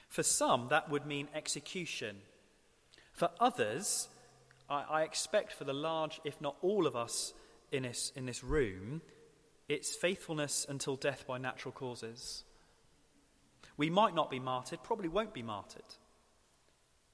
For 0.09 0.23
some, 0.23 0.69
that 0.69 0.91
would 0.91 1.07
mean 1.07 1.29
execution. 1.35 2.17
For 3.17 3.31
others, 3.41 4.09
I, 4.71 4.85
I 4.89 5.03
expect 5.03 5.53
for 5.53 5.65
the 5.65 5.75
large, 5.75 6.21
if 6.25 6.41
not 6.41 6.57
all 6.63 6.87
of 6.87 6.95
us 6.95 7.35
in 7.73 7.83
this, 7.83 8.13
in 8.15 8.27
this 8.27 8.45
room, 8.45 9.03
it's 9.69 9.97
faithfulness 9.97 10.65
until 10.69 10.95
death 10.97 11.27
by 11.27 11.39
natural 11.39 11.73
causes. 11.73 12.45
We 13.77 13.91
might 13.91 14.15
not 14.15 14.31
be 14.31 14.39
martyred, 14.39 14.85
probably 14.85 15.09
won't 15.09 15.35
be 15.35 15.43
martyred. 15.43 15.97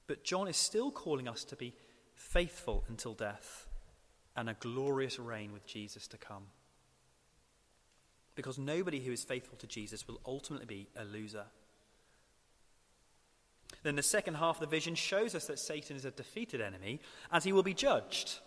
But 0.05 0.23
John 0.23 0.47
is 0.47 0.57
still 0.57 0.91
calling 0.91 1.27
us 1.27 1.43
to 1.45 1.55
be 1.55 1.73
faithful 2.15 2.83
until 2.87 3.13
death 3.15 3.67
and 4.35 4.49
a 4.49 4.55
glorious 4.59 5.17
reign 5.19 5.53
with 5.53 5.65
Jesus 5.65 6.07
to 6.09 6.17
come. 6.17 6.47
because 8.35 8.57
nobody 8.57 8.99
who 8.99 9.11
is 9.11 9.23
faithful 9.23 9.57
to 9.59 9.67
Jesus 9.67 10.07
will 10.07 10.19
ultimately 10.25 10.65
be 10.65 10.87
a 10.95 11.05
loser. 11.05 11.45
Then 13.83 13.95
the 13.95 14.01
second 14.01 14.35
half 14.35 14.55
of 14.55 14.61
the 14.61 14.75
vision 14.75 14.95
shows 14.95 15.35
us 15.35 15.45
that 15.47 15.59
Satan 15.59 15.95
is 15.95 16.05
a 16.05 16.11
defeated 16.11 16.61
enemy 16.61 17.01
as 17.31 17.43
he 17.43 17.51
will 17.51 17.63
be 17.63 17.73
judged. 17.73 18.39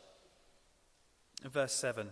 Verse 1.44 1.74
7 1.74 2.10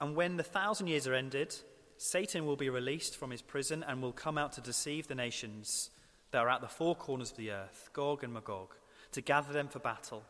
And 0.00 0.14
when 0.14 0.36
the 0.36 0.42
thousand 0.42 0.88
years 0.88 1.06
are 1.06 1.14
ended, 1.14 1.56
Satan 1.96 2.46
will 2.46 2.56
be 2.56 2.70
released 2.70 3.16
from 3.16 3.30
his 3.30 3.42
prison 3.42 3.84
and 3.86 4.00
will 4.00 4.12
come 4.12 4.38
out 4.38 4.52
to 4.52 4.60
deceive 4.60 5.08
the 5.08 5.14
nations 5.14 5.90
that 6.30 6.38
are 6.38 6.50
at 6.50 6.60
the 6.60 6.68
four 6.68 6.94
corners 6.94 7.30
of 7.30 7.38
the 7.38 7.50
earth, 7.50 7.90
Gog 7.92 8.22
and 8.22 8.32
Magog, 8.32 8.74
to 9.12 9.20
gather 9.20 9.52
them 9.52 9.68
for 9.68 9.78
battle. 9.78 10.22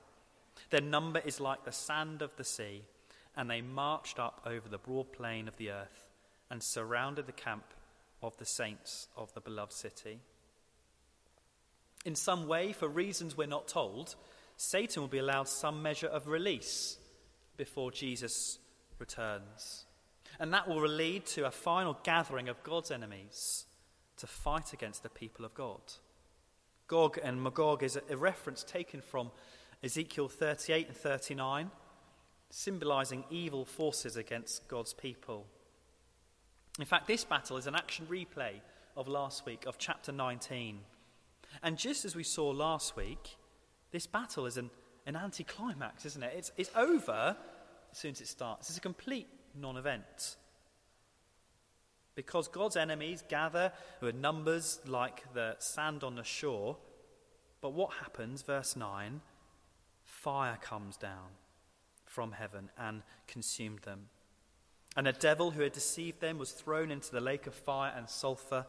Their 0.71 0.81
number 0.81 1.21
is 1.25 1.41
like 1.41 1.65
the 1.65 1.73
sand 1.73 2.23
of 2.23 2.35
the 2.37 2.45
sea, 2.45 2.85
and 3.37 3.51
they 3.51 3.61
marched 3.61 4.19
up 4.19 4.41
over 4.47 4.69
the 4.69 4.79
broad 4.79 5.13
plain 5.13 5.49
of 5.49 5.57
the 5.57 5.71
earth 5.71 6.07
and 6.51 6.63
surrounded 6.63 7.27
the 7.27 7.33
camp 7.33 7.65
of 8.23 8.37
the 8.39 8.47
saints 8.47 9.09
of 9.17 9.33
the 9.35 9.41
beloved 9.41 9.73
city. 9.73 10.21
In 12.09 12.15
some 12.15 12.49
way, 12.49 12.73
for 12.73 12.89
reasons 12.89 13.37
we're 13.37 13.47
not 13.47 13.69
told, 13.69 14.15
Satan 14.57 15.03
will 15.03 15.11
be 15.11 15.19
allowed 15.19 15.47
some 15.47 15.83
measure 15.83 16.07
of 16.07 16.27
release 16.27 16.97
before 17.59 17.91
Jesus 17.91 18.59
returns. 18.99 19.85
And 20.41 20.55
that 20.55 20.67
will 20.67 20.89
lead 20.89 21.27
to 21.27 21.45
a 21.45 21.51
final 21.51 21.99
gathering 22.05 22.49
of 22.49 22.63
God's 22.63 22.91
enemies 22.91 23.67
to 24.17 24.27
fight 24.27 24.73
against 24.73 25.03
the 25.03 25.11
people 25.11 25.45
of 25.45 25.53
God. 25.53 25.83
Gog 26.87 27.19
and 27.23 27.43
Magog 27.43 27.83
is 27.83 27.99
a 28.09 28.17
reference 28.17 28.65
taken 28.65 29.03
from 29.03 29.31
Ezekiel 29.85 30.31
38 30.31 30.89
and 30.89 30.97
39, 30.97 31.71
symbolizing 32.49 33.25
evil 33.29 33.67
forces 33.67 34.17
against 34.17 34.67
God's 34.67 34.95
people. 34.95 35.45
In 36.79 36.87
fact, 36.87 37.07
this 37.07 37.25
battle 37.25 37.59
is 37.59 37.67
an 37.67 37.75
action 37.75 38.07
replay 38.07 38.63
of 38.97 39.09
last 39.09 39.45
week, 39.45 39.67
of 39.67 39.77
chapter 39.77 40.11
19. 40.11 40.79
And 41.63 41.77
just 41.77 42.05
as 42.05 42.15
we 42.15 42.23
saw 42.23 42.51
last 42.51 42.97
week, 42.97 43.37
this 43.91 44.07
battle 44.07 44.47
is 44.47 44.57
an, 44.57 44.71
an 45.07 45.17
anticlimax, 45.17 46.05
isn't 46.07 46.23
it? 46.23 46.33
It's, 46.37 46.53
it's 46.57 46.71
over 46.77 47.37
as 47.91 47.99
soon 47.99 48.13
as 48.13 48.21
it 48.21 48.29
starts. 48.29 48.69
It's 48.69 48.79
a 48.79 48.83
complete 48.83 49.29
non 49.55 49.77
event. 49.77 50.37
Because 52.15 52.49
God's 52.49 52.77
enemies 52.77 53.23
gather 53.29 53.73
with 54.01 54.15
numbers 54.15 54.81
like 54.87 55.33
the 55.35 55.57
sand 55.59 56.03
on 56.03 56.17
the 56.17 56.25
shore. 56.25 56.77
But 57.61 57.73
what 57.73 57.93
happens, 57.95 58.43
verse 58.43 58.77
9? 58.77 59.21
Fire 60.03 60.59
comes 60.61 60.97
down 60.97 61.29
from 62.05 62.33
heaven 62.33 62.71
and 62.77 63.03
consumed 63.27 63.81
them. 63.81 64.09
And 64.97 65.07
the 65.07 65.13
devil 65.13 65.53
who 65.53 65.63
had 65.63 65.73
deceived 65.73 66.21
them 66.21 66.39
was 66.39 66.51
thrown 66.51 66.91
into 66.91 67.13
the 67.13 67.21
lake 67.21 67.47
of 67.47 67.55
fire 67.55 67.93
and 67.97 68.09
sulfur, 68.09 68.67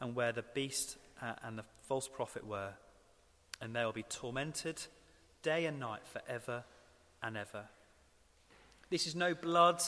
and 0.00 0.14
where 0.14 0.32
the 0.32 0.44
beast 0.54 0.96
uh, 1.20 1.34
and 1.42 1.58
the 1.58 1.64
false 1.86 2.08
prophet 2.08 2.46
were. 2.46 2.74
And 3.60 3.74
they 3.74 3.84
will 3.84 3.92
be 3.92 4.02
tormented 4.02 4.82
day 5.42 5.66
and 5.66 5.80
night 5.80 6.06
forever 6.06 6.64
and 7.22 7.36
ever. 7.36 7.64
This 8.90 9.06
is 9.06 9.14
no 9.14 9.34
blood 9.34 9.82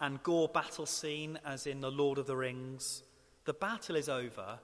and 0.00 0.22
gore 0.22 0.48
battle 0.48 0.86
scene 0.86 1.38
as 1.44 1.66
in 1.66 1.80
The 1.80 1.90
Lord 1.90 2.18
of 2.18 2.26
the 2.26 2.36
Rings. 2.36 3.02
The 3.44 3.54
battle 3.54 3.96
is 3.96 4.08
over 4.08 4.58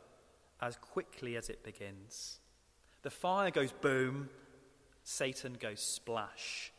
as 0.61 0.77
quickly 0.77 1.37
as 1.37 1.49
it 1.49 1.63
begins. 1.63 2.39
The 3.03 3.11
fire 3.11 3.51
goes 3.51 3.73
boom, 3.73 4.29
Satan 5.03 5.57
goes 5.59 5.81
splash. 5.81 6.73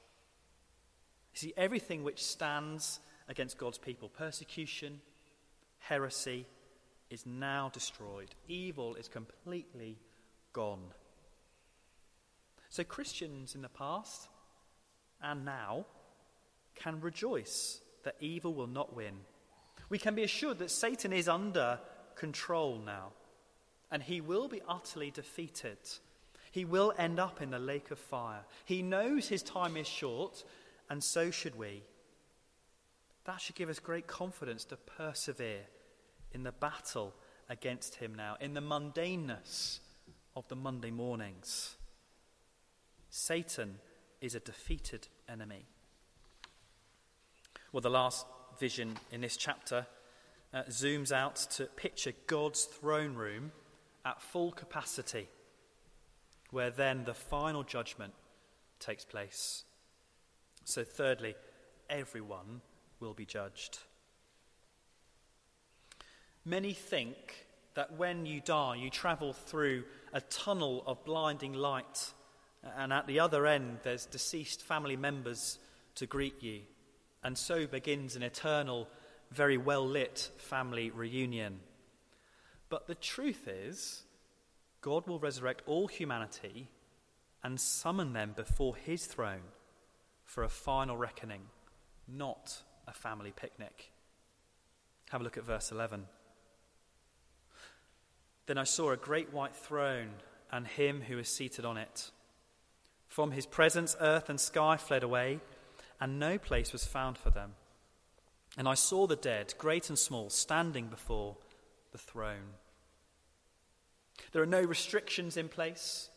You 1.33 1.39
see, 1.39 1.53
everything 1.57 2.03
which 2.03 2.23
stands 2.23 2.99
against 3.27 3.57
God's 3.57 3.77
people, 3.77 4.09
persecution, 4.09 5.01
heresy, 5.79 6.45
is 7.11 7.25
now 7.25 7.69
destroyed. 7.73 8.29
Evil 8.47 8.95
is 8.95 9.07
completely 9.07 9.97
gone. 10.53 10.93
So, 12.69 12.83
Christians 12.83 13.53
in 13.53 13.61
the 13.61 13.69
past 13.69 14.29
and 15.21 15.45
now 15.45 15.85
can 16.73 17.01
rejoice 17.01 17.81
that 18.03 18.15
evil 18.19 18.53
will 18.53 18.67
not 18.67 18.95
win. 18.95 19.13
We 19.89 19.99
can 19.99 20.15
be 20.15 20.23
assured 20.23 20.59
that 20.59 20.71
Satan 20.71 21.11
is 21.11 21.27
under 21.27 21.79
control 22.15 22.81
now, 22.83 23.11
and 23.91 24.01
he 24.01 24.21
will 24.21 24.47
be 24.47 24.61
utterly 24.67 25.11
defeated. 25.11 25.77
He 26.51 26.63
will 26.63 26.93
end 26.97 27.19
up 27.19 27.41
in 27.41 27.51
the 27.51 27.59
lake 27.59 27.91
of 27.91 27.99
fire. 27.99 28.45
He 28.65 28.81
knows 28.81 29.27
his 29.27 29.43
time 29.43 29.75
is 29.75 29.87
short, 29.87 30.43
and 30.89 31.03
so 31.03 31.29
should 31.29 31.57
we. 31.57 31.83
That 33.25 33.41
should 33.41 33.55
give 33.55 33.69
us 33.69 33.79
great 33.79 34.07
confidence 34.07 34.63
to 34.65 34.77
persevere 34.77 35.65
in 36.33 36.43
the 36.43 36.51
battle 36.51 37.13
against 37.49 37.95
him 37.95 38.15
now, 38.15 38.37
in 38.39 38.53
the 38.53 38.61
mundaneness 38.61 39.79
of 40.35 40.47
the 40.47 40.55
Monday 40.55 40.91
mornings. 40.91 41.75
Satan 43.09 43.79
is 44.21 44.35
a 44.35 44.39
defeated 44.39 45.07
enemy. 45.27 45.65
Well, 47.71 47.81
the 47.81 47.89
last 47.89 48.25
vision 48.59 48.97
in 49.11 49.21
this 49.21 49.37
chapter 49.37 49.85
uh, 50.53 50.63
zooms 50.69 51.11
out 51.11 51.35
to 51.51 51.65
picture 51.65 52.13
God's 52.27 52.65
throne 52.65 53.15
room 53.15 53.51
at 54.05 54.21
full 54.21 54.51
capacity, 54.51 55.27
where 56.51 56.69
then 56.69 57.03
the 57.05 57.13
final 57.13 57.63
judgment 57.63 58.13
takes 58.79 59.05
place. 59.05 59.63
So, 60.63 60.83
thirdly, 60.83 61.35
everyone 61.89 62.61
will 62.99 63.13
be 63.13 63.25
judged. 63.25 63.79
Many 66.45 66.73
think 66.73 67.45
that 67.75 67.97
when 67.97 68.25
you 68.25 68.41
die, 68.41 68.75
you 68.75 68.89
travel 68.89 69.33
through 69.33 69.83
a 70.13 70.21
tunnel 70.21 70.83
of 70.85 71.05
blinding 71.05 71.53
light, 71.53 72.13
and 72.77 72.91
at 72.91 73.07
the 73.07 73.19
other 73.19 73.45
end, 73.45 73.79
there's 73.83 74.05
deceased 74.05 74.61
family 74.61 74.95
members 74.95 75.59
to 75.95 76.05
greet 76.05 76.41
you. 76.41 76.61
And 77.23 77.37
so 77.37 77.67
begins 77.67 78.15
an 78.15 78.23
eternal, 78.23 78.87
very 79.31 79.57
well 79.57 79.85
lit 79.87 80.31
family 80.37 80.89
reunion. 80.89 81.59
But 82.69 82.87
the 82.87 82.95
truth 82.95 83.47
is, 83.47 84.03
God 84.81 85.07
will 85.07 85.19
resurrect 85.19 85.61
all 85.67 85.87
humanity 85.87 86.69
and 87.43 87.59
summon 87.59 88.13
them 88.13 88.33
before 88.35 88.75
his 88.75 89.05
throne 89.05 89.43
for 90.23 90.43
a 90.43 90.49
final 90.49 90.97
reckoning, 90.97 91.41
not 92.07 92.63
a 92.87 92.93
family 92.93 93.31
picnic. 93.35 93.91
Have 95.11 95.21
a 95.21 95.23
look 95.23 95.37
at 95.37 95.43
verse 95.43 95.71
11. 95.71 96.05
Then 98.47 98.57
I 98.57 98.63
saw 98.63 98.91
a 98.91 98.97
great 98.97 99.33
white 99.33 99.55
throne 99.55 100.09
and 100.51 100.67
him 100.67 101.01
who 101.01 101.17
is 101.17 101.29
seated 101.29 101.65
on 101.65 101.77
it. 101.77 102.11
From 103.07 103.31
his 103.31 103.45
presence, 103.45 103.95
earth 103.99 104.29
and 104.29 104.39
sky 104.39 104.77
fled 104.77 105.03
away, 105.03 105.39
and 105.99 106.19
no 106.19 106.37
place 106.37 106.71
was 106.73 106.85
found 106.85 107.17
for 107.17 107.29
them. 107.29 107.53
And 108.57 108.67
I 108.67 108.73
saw 108.73 109.07
the 109.07 109.15
dead, 109.15 109.53
great 109.57 109.89
and 109.89 109.97
small, 109.97 110.29
standing 110.29 110.87
before 110.87 111.37
the 111.91 111.97
throne. 111.97 112.55
There 114.31 114.41
are 114.41 114.47
no 114.47 114.61
restrictions 114.61 115.37
in 115.37 115.47
place. 115.47 116.09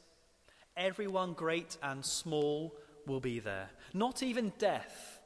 Everyone, 0.77 1.33
great 1.33 1.77
and 1.83 2.05
small, 2.05 2.75
will 3.07 3.21
be 3.21 3.39
there. 3.39 3.71
Not 3.93 4.23
even 4.23 4.53
death 4.59 5.21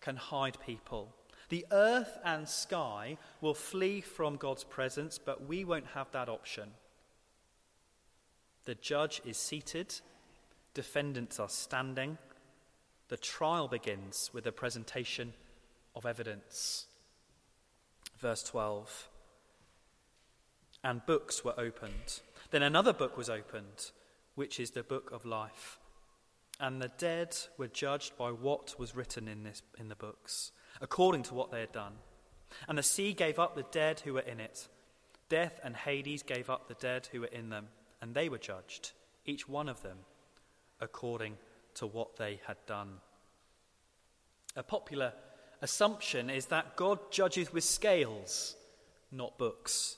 can 0.00 0.16
hide 0.16 0.58
people. 0.64 1.14
The 1.52 1.66
earth 1.70 2.18
and 2.24 2.48
sky 2.48 3.18
will 3.42 3.52
flee 3.52 4.00
from 4.00 4.36
God's 4.36 4.64
presence, 4.64 5.18
but 5.18 5.46
we 5.46 5.66
won't 5.66 5.88
have 5.88 6.10
that 6.12 6.30
option. 6.30 6.70
The 8.64 8.74
judge 8.74 9.20
is 9.26 9.36
seated, 9.36 10.00
defendants 10.72 11.38
are 11.38 11.50
standing. 11.50 12.16
The 13.08 13.18
trial 13.18 13.68
begins 13.68 14.30
with 14.32 14.46
a 14.46 14.50
presentation 14.50 15.34
of 15.94 16.06
evidence. 16.06 16.86
Verse 18.18 18.42
12 18.44 19.10
And 20.82 21.04
books 21.04 21.44
were 21.44 21.60
opened. 21.60 22.20
Then 22.50 22.62
another 22.62 22.94
book 22.94 23.18
was 23.18 23.28
opened, 23.28 23.90
which 24.36 24.58
is 24.58 24.70
the 24.70 24.82
book 24.82 25.10
of 25.12 25.26
life. 25.26 25.78
And 26.58 26.80
the 26.80 26.92
dead 26.96 27.36
were 27.58 27.68
judged 27.68 28.16
by 28.16 28.30
what 28.30 28.76
was 28.78 28.96
written 28.96 29.28
in, 29.28 29.42
this, 29.42 29.60
in 29.78 29.90
the 29.90 29.94
books 29.94 30.52
according 30.82 31.22
to 31.22 31.34
what 31.34 31.50
they 31.50 31.60
had 31.60 31.72
done. 31.72 31.94
And 32.68 32.76
the 32.76 32.82
sea 32.82 33.14
gave 33.14 33.38
up 33.38 33.54
the 33.54 33.64
dead 33.70 34.00
who 34.00 34.14
were 34.14 34.20
in 34.20 34.40
it. 34.40 34.68
Death 35.30 35.58
and 35.64 35.74
Hades 35.74 36.22
gave 36.22 36.50
up 36.50 36.68
the 36.68 36.74
dead 36.74 37.08
who 37.10 37.20
were 37.20 37.26
in 37.28 37.48
them, 37.48 37.68
and 38.02 38.14
they 38.14 38.28
were 38.28 38.36
judged, 38.36 38.92
each 39.24 39.48
one 39.48 39.68
of 39.68 39.82
them, 39.82 39.96
according 40.80 41.38
to 41.76 41.86
what 41.86 42.16
they 42.16 42.40
had 42.46 42.58
done. 42.66 42.96
A 44.56 44.62
popular 44.62 45.14
assumption 45.62 46.28
is 46.28 46.46
that 46.46 46.76
God 46.76 46.98
judges 47.10 47.52
with 47.52 47.64
scales, 47.64 48.56
not 49.10 49.38
books. 49.38 49.96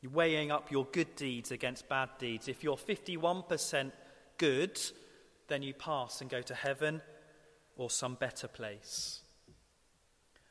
You're 0.00 0.10
weighing 0.10 0.50
up 0.50 0.72
your 0.72 0.86
good 0.86 1.14
deeds 1.14 1.52
against 1.52 1.88
bad 1.88 2.08
deeds. 2.18 2.48
If 2.48 2.64
you're 2.64 2.76
51% 2.76 3.92
good, 4.38 4.80
then 5.46 5.62
you 5.62 5.74
pass 5.74 6.20
and 6.22 6.30
go 6.30 6.40
to 6.40 6.54
heaven 6.54 7.02
or 7.76 7.90
some 7.90 8.14
better 8.14 8.48
place. 8.48 9.19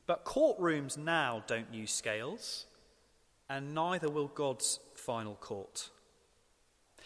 But 0.10 0.26
courtrooms 0.26 0.98
now 0.98 1.44
don't 1.46 1.72
use 1.72 1.92
scales, 1.92 2.66
and 3.48 3.76
neither 3.76 4.10
will 4.10 4.30
God's 4.30 4.80
final 4.96 5.36
court. 5.36 5.92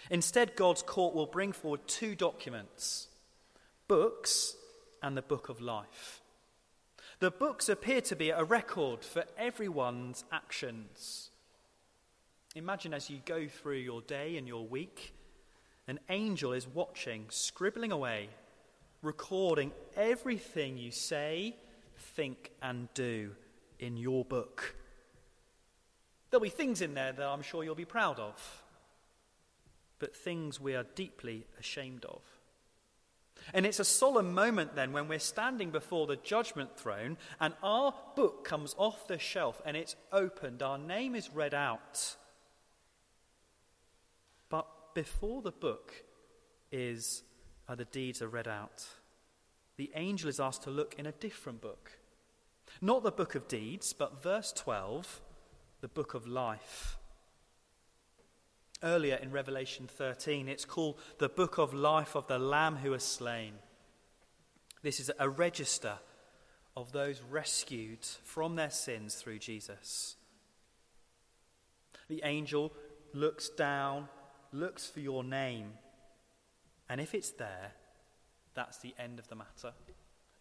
Instead, 0.10 0.56
God's 0.56 0.84
court 0.84 1.14
will 1.14 1.26
bring 1.26 1.52
forward 1.52 1.86
two 1.86 2.16
documents 2.16 3.10
books 3.90 4.56
and 5.02 5.18
the 5.18 5.22
book 5.22 5.50
of 5.50 5.60
life. 5.60 6.22
The 7.20 7.30
books 7.30 7.68
appear 7.68 8.00
to 8.00 8.16
be 8.16 8.30
a 8.30 8.46
record 8.46 9.04
for 9.04 9.26
everyone's 9.38 10.24
actions. 10.32 11.30
Imagine 12.56 12.94
as 12.94 13.10
you 13.10 13.20
go 13.26 13.50
through 13.50 13.80
your 13.80 14.02
day 14.02 14.38
and 14.38 14.48
your 14.48 14.66
week, 14.66 15.14
an 15.90 16.00
angel 16.08 16.54
is 16.54 16.70
watching, 16.70 17.26
scribbling 17.28 17.92
away, 17.92 18.30
recording 19.02 19.74
everything 19.98 20.78
you 20.78 20.92
say, 20.92 21.58
think, 22.16 22.52
and 22.62 22.88
do 22.94 23.32
in 23.80 23.98
your 23.98 24.24
book. 24.24 24.76
There'll 26.30 26.44
be 26.44 26.50
things 26.50 26.82
in 26.82 26.94
there 26.94 27.12
that 27.12 27.28
I'm 27.28 27.42
sure 27.42 27.64
you'll 27.64 27.76
be 27.76 27.86
proud 27.86 28.20
of, 28.20 28.64
but 30.00 30.16
things 30.16 30.60
we 30.60 30.76
are 30.76 30.86
deeply 30.96 31.46
ashamed 31.60 32.06
of. 32.06 32.22
And 33.54 33.66
it's 33.66 33.80
a 33.80 33.86
solemn 33.86 34.34
moment 34.34 34.76
then 34.76 34.94
when 34.94 35.08
we're 35.08 35.20
standing 35.20 35.70
before 35.70 36.08
the 36.08 36.16
judgment 36.16 36.78
throne 36.78 37.18
and 37.40 37.54
our 37.62 37.94
book 38.16 38.46
comes 38.46 38.74
off 38.78 39.08
the 39.08 39.20
shelf 39.20 39.62
and 39.66 39.76
it's 39.76 39.96
opened, 40.12 40.62
our 40.64 40.78
name 40.78 41.16
is 41.16 41.30
read 41.34 41.54
out. 41.54 42.16
But 44.50 44.68
before 44.94 45.42
the 45.42 45.52
book 45.52 46.04
is 46.72 47.24
uh, 47.68 47.76
the 47.76 47.86
deeds 47.86 48.22
are 48.22 48.28
read 48.28 48.48
out, 48.48 48.86
the 49.78 49.92
angel 49.96 50.30
is 50.30 50.40
asked 50.40 50.64
to 50.64 50.70
look 50.70 50.96
in 50.98 51.06
a 51.06 51.12
different 51.12 51.62
book. 51.62 51.92
Not 52.82 53.04
the 53.04 53.12
book 53.12 53.36
of 53.36 53.48
deeds, 53.48 53.94
but 53.94 54.22
verse 54.22 54.52
12, 54.52 55.22
the 55.82 55.88
book 55.88 56.14
of 56.14 56.28
life. 56.28 56.98
Earlier 58.82 59.16
in 59.16 59.32
Revelation 59.32 59.88
13, 59.88 60.50
it's 60.50 60.66
called 60.66 60.98
the 61.18 61.30
book 61.30 61.58
of 61.58 61.74
life 61.74 62.16
of 62.16 62.28
the 62.28 62.40
Lamb 62.40 62.78
who 62.78 62.92
was 62.92 63.04
slain. 63.04 63.54
This 64.82 65.00
is 65.00 65.10
a 65.18 65.30
register 65.30 66.00
of 66.76 66.92
those 66.92 67.22
rescued 67.30 68.06
from 68.24 68.56
their 68.56 68.70
sins 68.70 69.16
through 69.16 69.40
Jesus. 69.40 70.18
The 72.10 72.22
angel 72.26 72.74
looks 73.14 73.50
down, 73.50 74.10
looks 74.52 74.88
for 74.88 75.00
your 75.00 75.24
name, 75.24 75.74
and 76.90 77.00
if 77.00 77.14
it's 77.14 77.32
there, 77.32 77.72
that's 78.54 78.80
the 78.80 78.94
end 79.00 79.20
of 79.20 79.28
the 79.30 79.36
matter. 79.36 79.74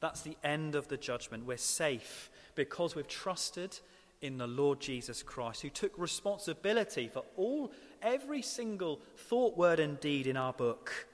That's 0.03 0.23
the 0.23 0.37
end 0.43 0.75
of 0.75 0.89
the 0.89 0.97
judgment. 0.97 1.47
We're 1.47 1.57
safe 1.57 2.29
because 2.57 2.97
we've 2.97 3.07
trusted 3.07 3.79
in 4.21 4.37
the 4.37 4.49
Lord 4.49 4.81
Jesus 4.81 5.23
Christ, 5.23 5.63
who 5.63 5.71
took 5.71 5.97
responsibility 5.97 7.07
for 7.07 7.23
all, 7.37 7.71
every 8.03 8.43
single 8.43 9.01
thought, 9.17 9.57
word, 9.57 9.79
and 9.79 10.01
deed 10.01 10.27
in 10.27 10.37
our 10.37 10.53
book. 10.53 11.07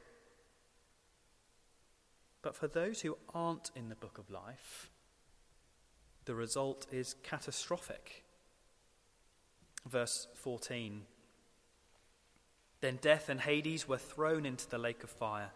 But 2.41 2.57
for 2.57 2.67
those 2.67 3.03
who 3.03 3.19
aren't 3.35 3.71
in 3.77 3.91
the 3.91 3.95
book 3.95 4.17
of 4.17 4.31
life, 4.31 4.89
the 6.25 6.35
result 6.35 6.87
is 6.91 7.15
catastrophic. 7.23 8.25
Verse 9.87 10.29
14 10.35 11.03
Then 12.81 12.99
death 13.03 13.29
and 13.29 13.43
Hades 13.43 13.87
were 13.87 13.99
thrown 13.99 14.47
into 14.47 14.67
the 14.67 14.79
lake 14.79 15.05
of 15.05 15.11
fire. 15.11 15.51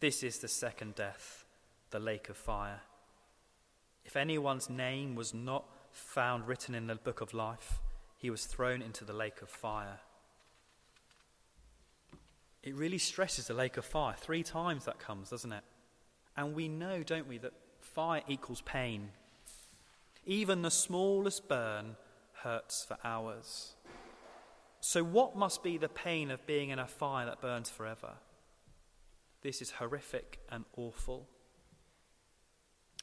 This 0.00 0.22
is 0.22 0.38
the 0.38 0.48
second 0.48 0.94
death, 0.94 1.43
the 1.94 2.00
lake 2.00 2.28
of 2.28 2.36
fire. 2.36 2.80
If 4.04 4.16
anyone's 4.16 4.68
name 4.68 5.14
was 5.14 5.32
not 5.32 5.64
found 5.92 6.48
written 6.48 6.74
in 6.74 6.88
the 6.88 6.96
book 6.96 7.20
of 7.20 7.32
life, 7.32 7.78
he 8.18 8.30
was 8.30 8.46
thrown 8.46 8.82
into 8.82 9.04
the 9.04 9.12
lake 9.12 9.40
of 9.42 9.48
fire. 9.48 10.00
It 12.64 12.74
really 12.74 12.98
stresses 12.98 13.46
the 13.46 13.54
lake 13.54 13.76
of 13.76 13.84
fire. 13.84 14.16
Three 14.18 14.42
times 14.42 14.86
that 14.86 14.98
comes, 14.98 15.30
doesn't 15.30 15.52
it? 15.52 15.62
And 16.36 16.56
we 16.56 16.66
know, 16.66 17.04
don't 17.04 17.28
we, 17.28 17.38
that 17.38 17.52
fire 17.78 18.22
equals 18.26 18.62
pain. 18.62 19.10
Even 20.26 20.62
the 20.62 20.72
smallest 20.72 21.48
burn 21.48 21.94
hurts 22.42 22.84
for 22.84 22.98
hours. 23.04 23.76
So, 24.80 25.04
what 25.04 25.36
must 25.36 25.62
be 25.62 25.78
the 25.78 25.88
pain 25.88 26.32
of 26.32 26.44
being 26.44 26.70
in 26.70 26.80
a 26.80 26.88
fire 26.88 27.26
that 27.26 27.40
burns 27.40 27.70
forever? 27.70 28.14
This 29.42 29.62
is 29.62 29.70
horrific 29.70 30.40
and 30.50 30.64
awful. 30.76 31.28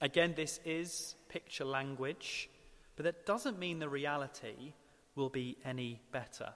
Again, 0.02 0.34
this 0.36 0.60
is 0.66 1.16
picture 1.30 1.64
language, 1.64 2.50
but 2.96 3.06
that 3.06 3.26
doesn't 3.26 3.60
mean 3.60 3.80
the 3.80 3.88
reality 3.88 4.74
will 5.16 5.30
be 5.30 5.58
any 5.64 6.02
better 6.12 6.50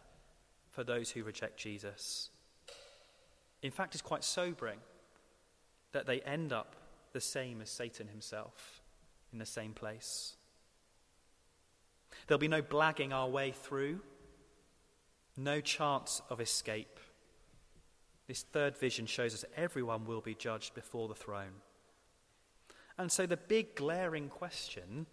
for 0.72 0.84
those 0.84 1.12
who 1.12 1.24
reject 1.24 1.58
Jesus. 1.58 2.30
In 3.62 3.72
fact, 3.72 3.94
it's 3.96 4.02
quite 4.02 4.24
sobering 4.24 4.80
that 5.92 6.08
they 6.08 6.22
end 6.22 6.52
up 6.52 6.76
the 7.14 7.22
same 7.22 7.62
as 7.62 7.70
Satan 7.70 8.08
himself 8.08 8.82
in 9.32 9.40
the 9.40 9.46
same 9.46 9.74
place. 9.74 10.36
There'll 12.28 12.40
be 12.40 12.48
no 12.48 12.62
blagging 12.62 13.14
our 13.14 13.30
way 13.30 13.52
through, 13.52 14.02
no 15.38 15.62
chance 15.62 16.22
of 16.30 16.42
escape. 16.42 17.00
This 18.28 18.44
third 18.44 18.78
vision 18.78 19.06
shows 19.06 19.34
us 19.34 19.46
everyone 19.56 20.06
will 20.06 20.22
be 20.22 20.34
judged 20.34 20.74
before 20.74 21.08
the 21.08 21.16
throne. 21.16 21.62
And 22.98 23.12
so 23.12 23.26
the 23.26 23.38
big 23.38 23.76
glaring 23.76 24.30
question 24.30 25.06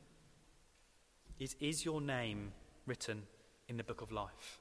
is 1.38 1.56
Is 1.60 1.84
your 1.84 2.00
name 2.00 2.52
written 2.86 3.22
in 3.68 3.76
the 3.76 3.84
book 3.84 4.00
of 4.00 4.12
life? 4.12 4.60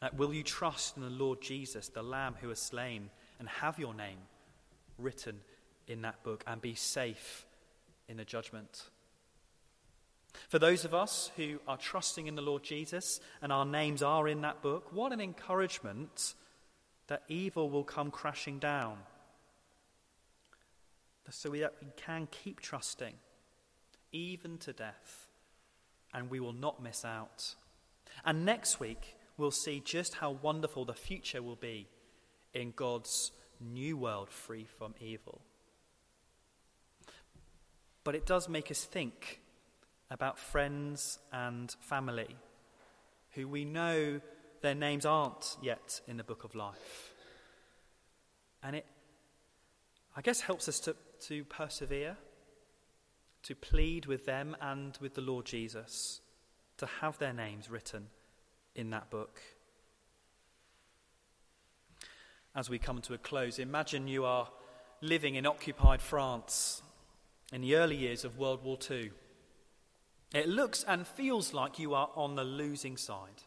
Uh, 0.00 0.08
will 0.16 0.32
you 0.32 0.42
trust 0.42 0.96
in 0.96 1.02
the 1.02 1.10
Lord 1.10 1.42
Jesus, 1.42 1.88
the 1.88 2.02
Lamb 2.02 2.36
who 2.40 2.48
was 2.48 2.60
slain, 2.60 3.10
and 3.38 3.48
have 3.48 3.78
your 3.78 3.94
name 3.94 4.18
written 4.96 5.40
in 5.88 6.02
that 6.02 6.22
book 6.22 6.44
and 6.46 6.60
be 6.60 6.74
safe 6.74 7.46
in 8.08 8.16
the 8.16 8.24
judgment? 8.24 8.90
For 10.48 10.58
those 10.58 10.84
of 10.84 10.94
us 10.94 11.30
who 11.36 11.58
are 11.66 11.76
trusting 11.76 12.26
in 12.26 12.36
the 12.36 12.42
Lord 12.42 12.62
Jesus 12.62 13.20
and 13.42 13.52
our 13.52 13.64
names 13.64 14.02
are 14.02 14.28
in 14.28 14.42
that 14.42 14.62
book, 14.62 14.92
what 14.92 15.12
an 15.12 15.20
encouragement 15.20 16.34
that 17.08 17.22
evil 17.28 17.70
will 17.70 17.84
come 17.84 18.10
crashing 18.10 18.58
down. 18.58 18.98
So 21.30 21.50
we, 21.50 21.64
uh, 21.64 21.68
we 21.82 21.88
can 21.96 22.28
keep 22.30 22.60
trusting, 22.60 23.14
even 24.12 24.58
to 24.58 24.72
death, 24.72 25.28
and 26.14 26.30
we 26.30 26.40
will 26.40 26.52
not 26.52 26.82
miss 26.82 27.04
out. 27.04 27.54
And 28.24 28.44
next 28.44 28.80
week, 28.80 29.16
we'll 29.36 29.50
see 29.50 29.80
just 29.84 30.14
how 30.14 30.32
wonderful 30.42 30.84
the 30.84 30.94
future 30.94 31.42
will 31.42 31.56
be 31.56 31.86
in 32.54 32.72
God's 32.74 33.30
new 33.60 33.96
world 33.96 34.30
free 34.30 34.66
from 34.78 34.94
evil. 35.00 35.40
But 38.04 38.14
it 38.14 38.24
does 38.24 38.48
make 38.48 38.70
us 38.70 38.84
think 38.84 39.40
about 40.10 40.38
friends 40.38 41.18
and 41.32 41.70
family 41.80 42.36
who 43.32 43.46
we 43.46 43.64
know 43.64 44.20
their 44.62 44.74
names 44.74 45.04
aren't 45.04 45.56
yet 45.62 46.00
in 46.08 46.16
the 46.16 46.24
book 46.24 46.44
of 46.44 46.54
life. 46.54 47.12
And 48.62 48.76
it, 48.76 48.86
I 50.16 50.22
guess, 50.22 50.40
helps 50.40 50.68
us 50.68 50.80
to, 50.80 50.96
to 51.22 51.44
persevere, 51.44 52.16
to 53.42 53.54
plead 53.54 54.06
with 54.06 54.26
them 54.26 54.56
and 54.60 54.96
with 55.00 55.14
the 55.14 55.20
Lord 55.20 55.46
Jesus, 55.46 56.20
to 56.76 56.86
have 57.00 57.18
their 57.18 57.32
names 57.32 57.70
written 57.70 58.08
in 58.74 58.90
that 58.90 59.10
book. 59.10 59.40
As 62.54 62.70
we 62.70 62.78
come 62.78 63.00
to 63.02 63.14
a 63.14 63.18
close, 63.18 63.58
imagine 63.58 64.08
you 64.08 64.24
are 64.24 64.48
living 65.00 65.36
in 65.36 65.46
occupied 65.46 66.02
France 66.02 66.82
in 67.52 67.60
the 67.60 67.76
early 67.76 67.96
years 67.96 68.24
of 68.24 68.38
World 68.38 68.64
War 68.64 68.78
II. 68.90 69.10
It 70.34 70.48
looks 70.48 70.84
and 70.84 71.06
feels 71.06 71.54
like 71.54 71.78
you 71.78 71.94
are 71.94 72.10
on 72.14 72.34
the 72.34 72.44
losing 72.44 72.96
side. 72.96 73.42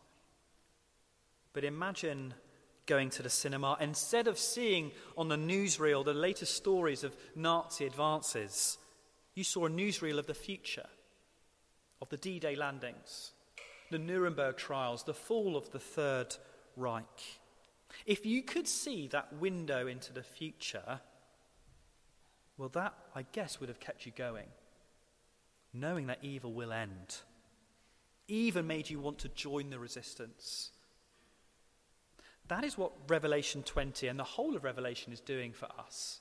But 1.54 1.64
imagine 1.64 2.34
going 2.92 3.10
to 3.10 3.24
the 3.24 3.30
cinema, 3.30 3.78
instead 3.80 4.28
of 4.28 4.38
seeing 4.38 4.92
on 5.18 5.30
the 5.30 5.38
newsreel 5.38 6.04
the 6.04 6.14
latest 6.14 6.56
stories 6.56 7.06
of 7.06 7.16
Nazi 7.38 7.86
advances, 7.86 8.78
you 9.34 9.46
saw 9.46 9.66
a 9.66 9.70
newsreel 9.70 10.20
of 10.20 10.28
the 10.28 10.34
future, 10.34 10.90
of 12.02 12.10
the 12.10 12.18
D 12.18 12.38
Day 12.38 12.54
landings, 12.54 13.32
the 13.92 13.98
Nuremberg 13.98 14.58
trials, 14.58 15.04
the 15.04 15.14
fall 15.14 15.56
of 15.56 15.72
the 15.72 15.80
Third 15.80 16.36
Reich. 16.76 17.40
If 18.06 18.26
you 18.26 18.42
could 18.42 18.68
see 18.68 19.08
that 19.08 19.32
window 19.40 19.88
into 19.88 20.12
the 20.12 20.24
future, 20.24 21.00
well, 22.58 22.68
that, 22.74 22.94
I 23.16 23.22
guess, 23.32 23.62
would 23.62 23.70
have 23.70 23.80
kept 23.80 24.06
you 24.06 24.12
going, 24.14 24.50
knowing 25.74 26.08
that 26.08 26.20
evil 26.24 26.52
will 26.52 26.74
end. 26.74 27.20
Even 28.28 28.68
made 28.68 28.90
you 28.90 29.00
want 29.00 29.20
to 29.20 29.30
join 29.30 29.70
the 29.70 29.80
resistance. 29.80 30.72
That 32.52 32.66
is 32.66 32.78
what 32.78 32.92
Revelation 33.08 33.64
20 33.64 34.10
and 34.10 34.20
the 34.20 34.26
whole 34.26 34.58
of 34.58 34.66
Revelation 34.66 35.14
is 35.14 35.22
doing 35.22 35.54
for 35.54 35.70
us. 35.80 36.20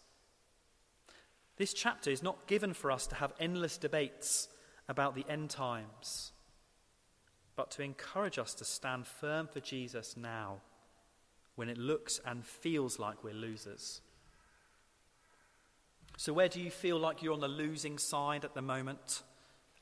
This 1.56 1.72
chapter 1.74 2.08
is 2.08 2.22
not 2.22 2.46
given 2.46 2.72
for 2.72 2.92
us 2.92 3.08
to 3.08 3.16
have 3.16 3.32
endless 3.40 3.76
debates 3.76 4.46
about 4.88 5.16
the 5.16 5.24
end 5.28 5.50
times, 5.50 6.30
but 7.56 7.72
to 7.72 7.82
encourage 7.82 8.38
us 8.38 8.54
to 8.54 8.64
stand 8.64 9.08
firm 9.08 9.48
for 9.48 9.58
Jesus 9.58 10.16
now 10.16 10.60
when 11.56 11.68
it 11.68 11.76
looks 11.76 12.20
and 12.24 12.46
feels 12.46 13.00
like 13.00 13.24
we're 13.24 13.34
losers. 13.34 14.00
So, 16.16 16.32
where 16.32 16.48
do 16.48 16.60
you 16.60 16.70
feel 16.70 17.00
like 17.00 17.24
you're 17.24 17.34
on 17.34 17.40
the 17.40 17.48
losing 17.48 17.98
side 17.98 18.44
at 18.44 18.54
the 18.54 18.62
moment, 18.62 19.24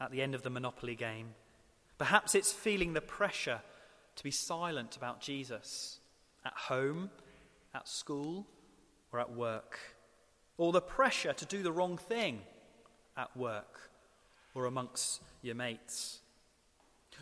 at 0.01 0.13
the 0.13 0.23
end 0.23 0.35
of 0.35 0.45
the 0.45 0.51
Monopoly 0.51 0.95
game? 0.95 1.35
Perhaps 1.99 2.35
it's 2.35 2.53
feeling 2.55 2.95
the 2.95 3.03
pressure 3.03 3.61
to 4.17 4.25
be 4.25 4.31
silent 4.31 4.97
about 4.97 5.21
Jesus 5.21 6.01
at 6.49 6.55
home, 6.55 7.11
at 7.75 7.87
school, 7.87 8.47
or 9.13 9.21
at 9.21 9.31
work, 9.31 9.79
or 10.57 10.73
the 10.73 10.81
pressure 10.81 11.33
to 11.35 11.45
do 11.45 11.63
the 11.63 11.73
wrong 11.73 11.97
thing 11.97 12.41
at 13.17 13.37
work 13.37 13.91
or 14.55 14.65
amongst 14.65 15.23
your 15.43 15.55
mates, 15.55 16.21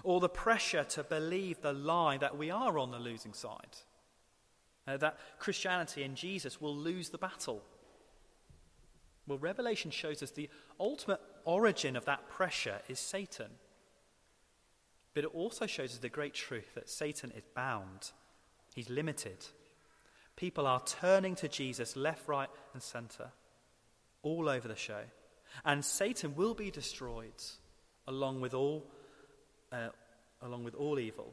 or 0.04 0.20
the 0.20 0.28
pressure 0.28 0.84
to 0.84 1.02
believe 1.02 1.60
the 1.60 1.72
lie 1.72 2.16
that 2.16 2.38
we 2.38 2.50
are 2.50 2.78
on 2.78 2.92
the 2.92 2.98
losing 2.98 3.32
side, 3.32 3.76
uh, 4.86 4.96
that 4.96 5.18
Christianity 5.38 6.02
and 6.04 6.16
Jesus 6.16 6.60
will 6.60 6.76
lose 6.76 7.08
the 7.10 7.18
battle. 7.18 7.62
Well, 9.26 9.38
Revelation 9.38 9.90
shows 9.90 10.22
us 10.22 10.30
the 10.30 10.48
ultimate 10.78 11.20
origin 11.44 11.96
of 11.96 12.04
that 12.04 12.28
pressure 12.28 12.80
is 12.88 13.00
Satan. 13.00 13.50
But 15.14 15.24
it 15.24 15.34
also 15.34 15.66
shows 15.66 15.92
us 15.92 15.98
the 15.98 16.08
great 16.08 16.34
truth 16.34 16.74
that 16.74 16.88
Satan 16.88 17.32
is 17.34 17.42
bound, 17.54 18.12
he's 18.76 18.88
limited. 18.88 19.44
People 20.36 20.68
are 20.68 20.82
turning 20.84 21.34
to 21.36 21.48
Jesus 21.48 21.96
left, 21.96 22.28
right, 22.28 22.50
and 22.74 22.82
center, 22.82 23.30
all 24.22 24.48
over 24.48 24.68
the 24.68 24.76
show. 24.76 25.00
And 25.64 25.84
Satan 25.84 26.36
will 26.36 26.54
be 26.54 26.70
destroyed 26.70 27.42
along 28.06 28.40
with 28.40 28.54
all, 28.54 28.86
uh, 29.72 29.88
along 30.42 30.62
with 30.62 30.74
all 30.74 30.98
evil 30.98 31.32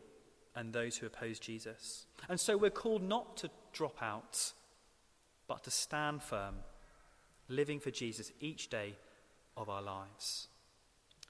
and 0.56 0.71
those 0.71 0.97
who 0.97 1.06
oppose 1.06 1.39
Jesus. 1.39 2.06
And 2.29 2.39
so 2.39 2.58
we're 2.58 2.69
called 2.69 3.03
not 3.03 3.38
to 3.38 3.49
drop 3.73 4.01
out, 4.01 4.53
but 5.47 5.63
to 5.63 5.71
stand 5.71 6.23
firm, 6.23 6.56
living 7.49 7.79
for 7.79 7.91
Jesus 7.91 8.32
each 8.39 8.69
day 8.69 8.95
of 9.58 9.69
our 9.69 9.82
lives. 9.82 10.47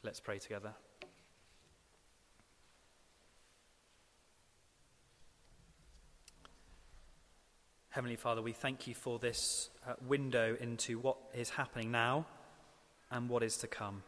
Let's 0.04 0.20
pray 0.20 0.40
together. 0.40 0.74
Heavenly 7.94 8.16
Father, 8.16 8.42
we 8.42 8.54
thank 8.54 8.88
you 8.88 8.96
for 8.96 9.20
this 9.20 9.70
uh, 9.88 9.94
window 10.08 10.58
into 10.60 10.98
what 10.98 11.18
is 11.36 11.52
happening 11.52 11.92
now 11.92 12.26
and 13.12 13.30
what 13.30 13.44
is 13.44 13.56
to 13.58 13.68
come. 13.68 14.02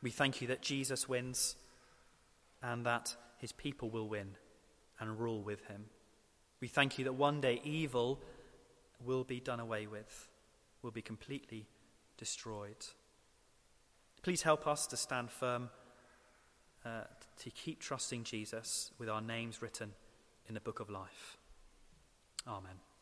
We 0.00 0.10
thank 0.10 0.40
you 0.40 0.46
that 0.46 0.62
Jesus 0.62 1.08
wins 1.08 1.56
and 2.62 2.86
that 2.86 3.16
his 3.38 3.50
people 3.50 3.90
will 3.90 4.08
win 4.08 4.36
and 5.00 5.18
rule 5.18 5.42
with 5.42 5.66
him. 5.66 5.86
We 6.60 6.68
thank 6.68 6.96
you 6.96 7.04
that 7.06 7.14
one 7.14 7.40
day 7.40 7.60
evil 7.64 8.20
will 9.04 9.24
be 9.24 9.40
done 9.40 9.58
away 9.58 9.88
with, 9.88 10.28
will 10.80 10.92
be 10.92 11.02
completely 11.02 11.66
destroyed. 12.16 12.86
Please 14.22 14.42
help 14.42 14.68
us 14.68 14.86
to 14.86 14.96
stand 14.96 15.32
firm, 15.32 15.68
uh, 16.86 17.00
to 17.42 17.50
keep 17.50 17.80
trusting 17.80 18.22
Jesus 18.22 18.92
with 19.00 19.08
our 19.08 19.20
names 19.20 19.60
written 19.60 19.94
in 20.48 20.54
the 20.54 20.60
book 20.60 20.78
of 20.78 20.88
life. 20.88 21.38
Amen. 22.46 22.93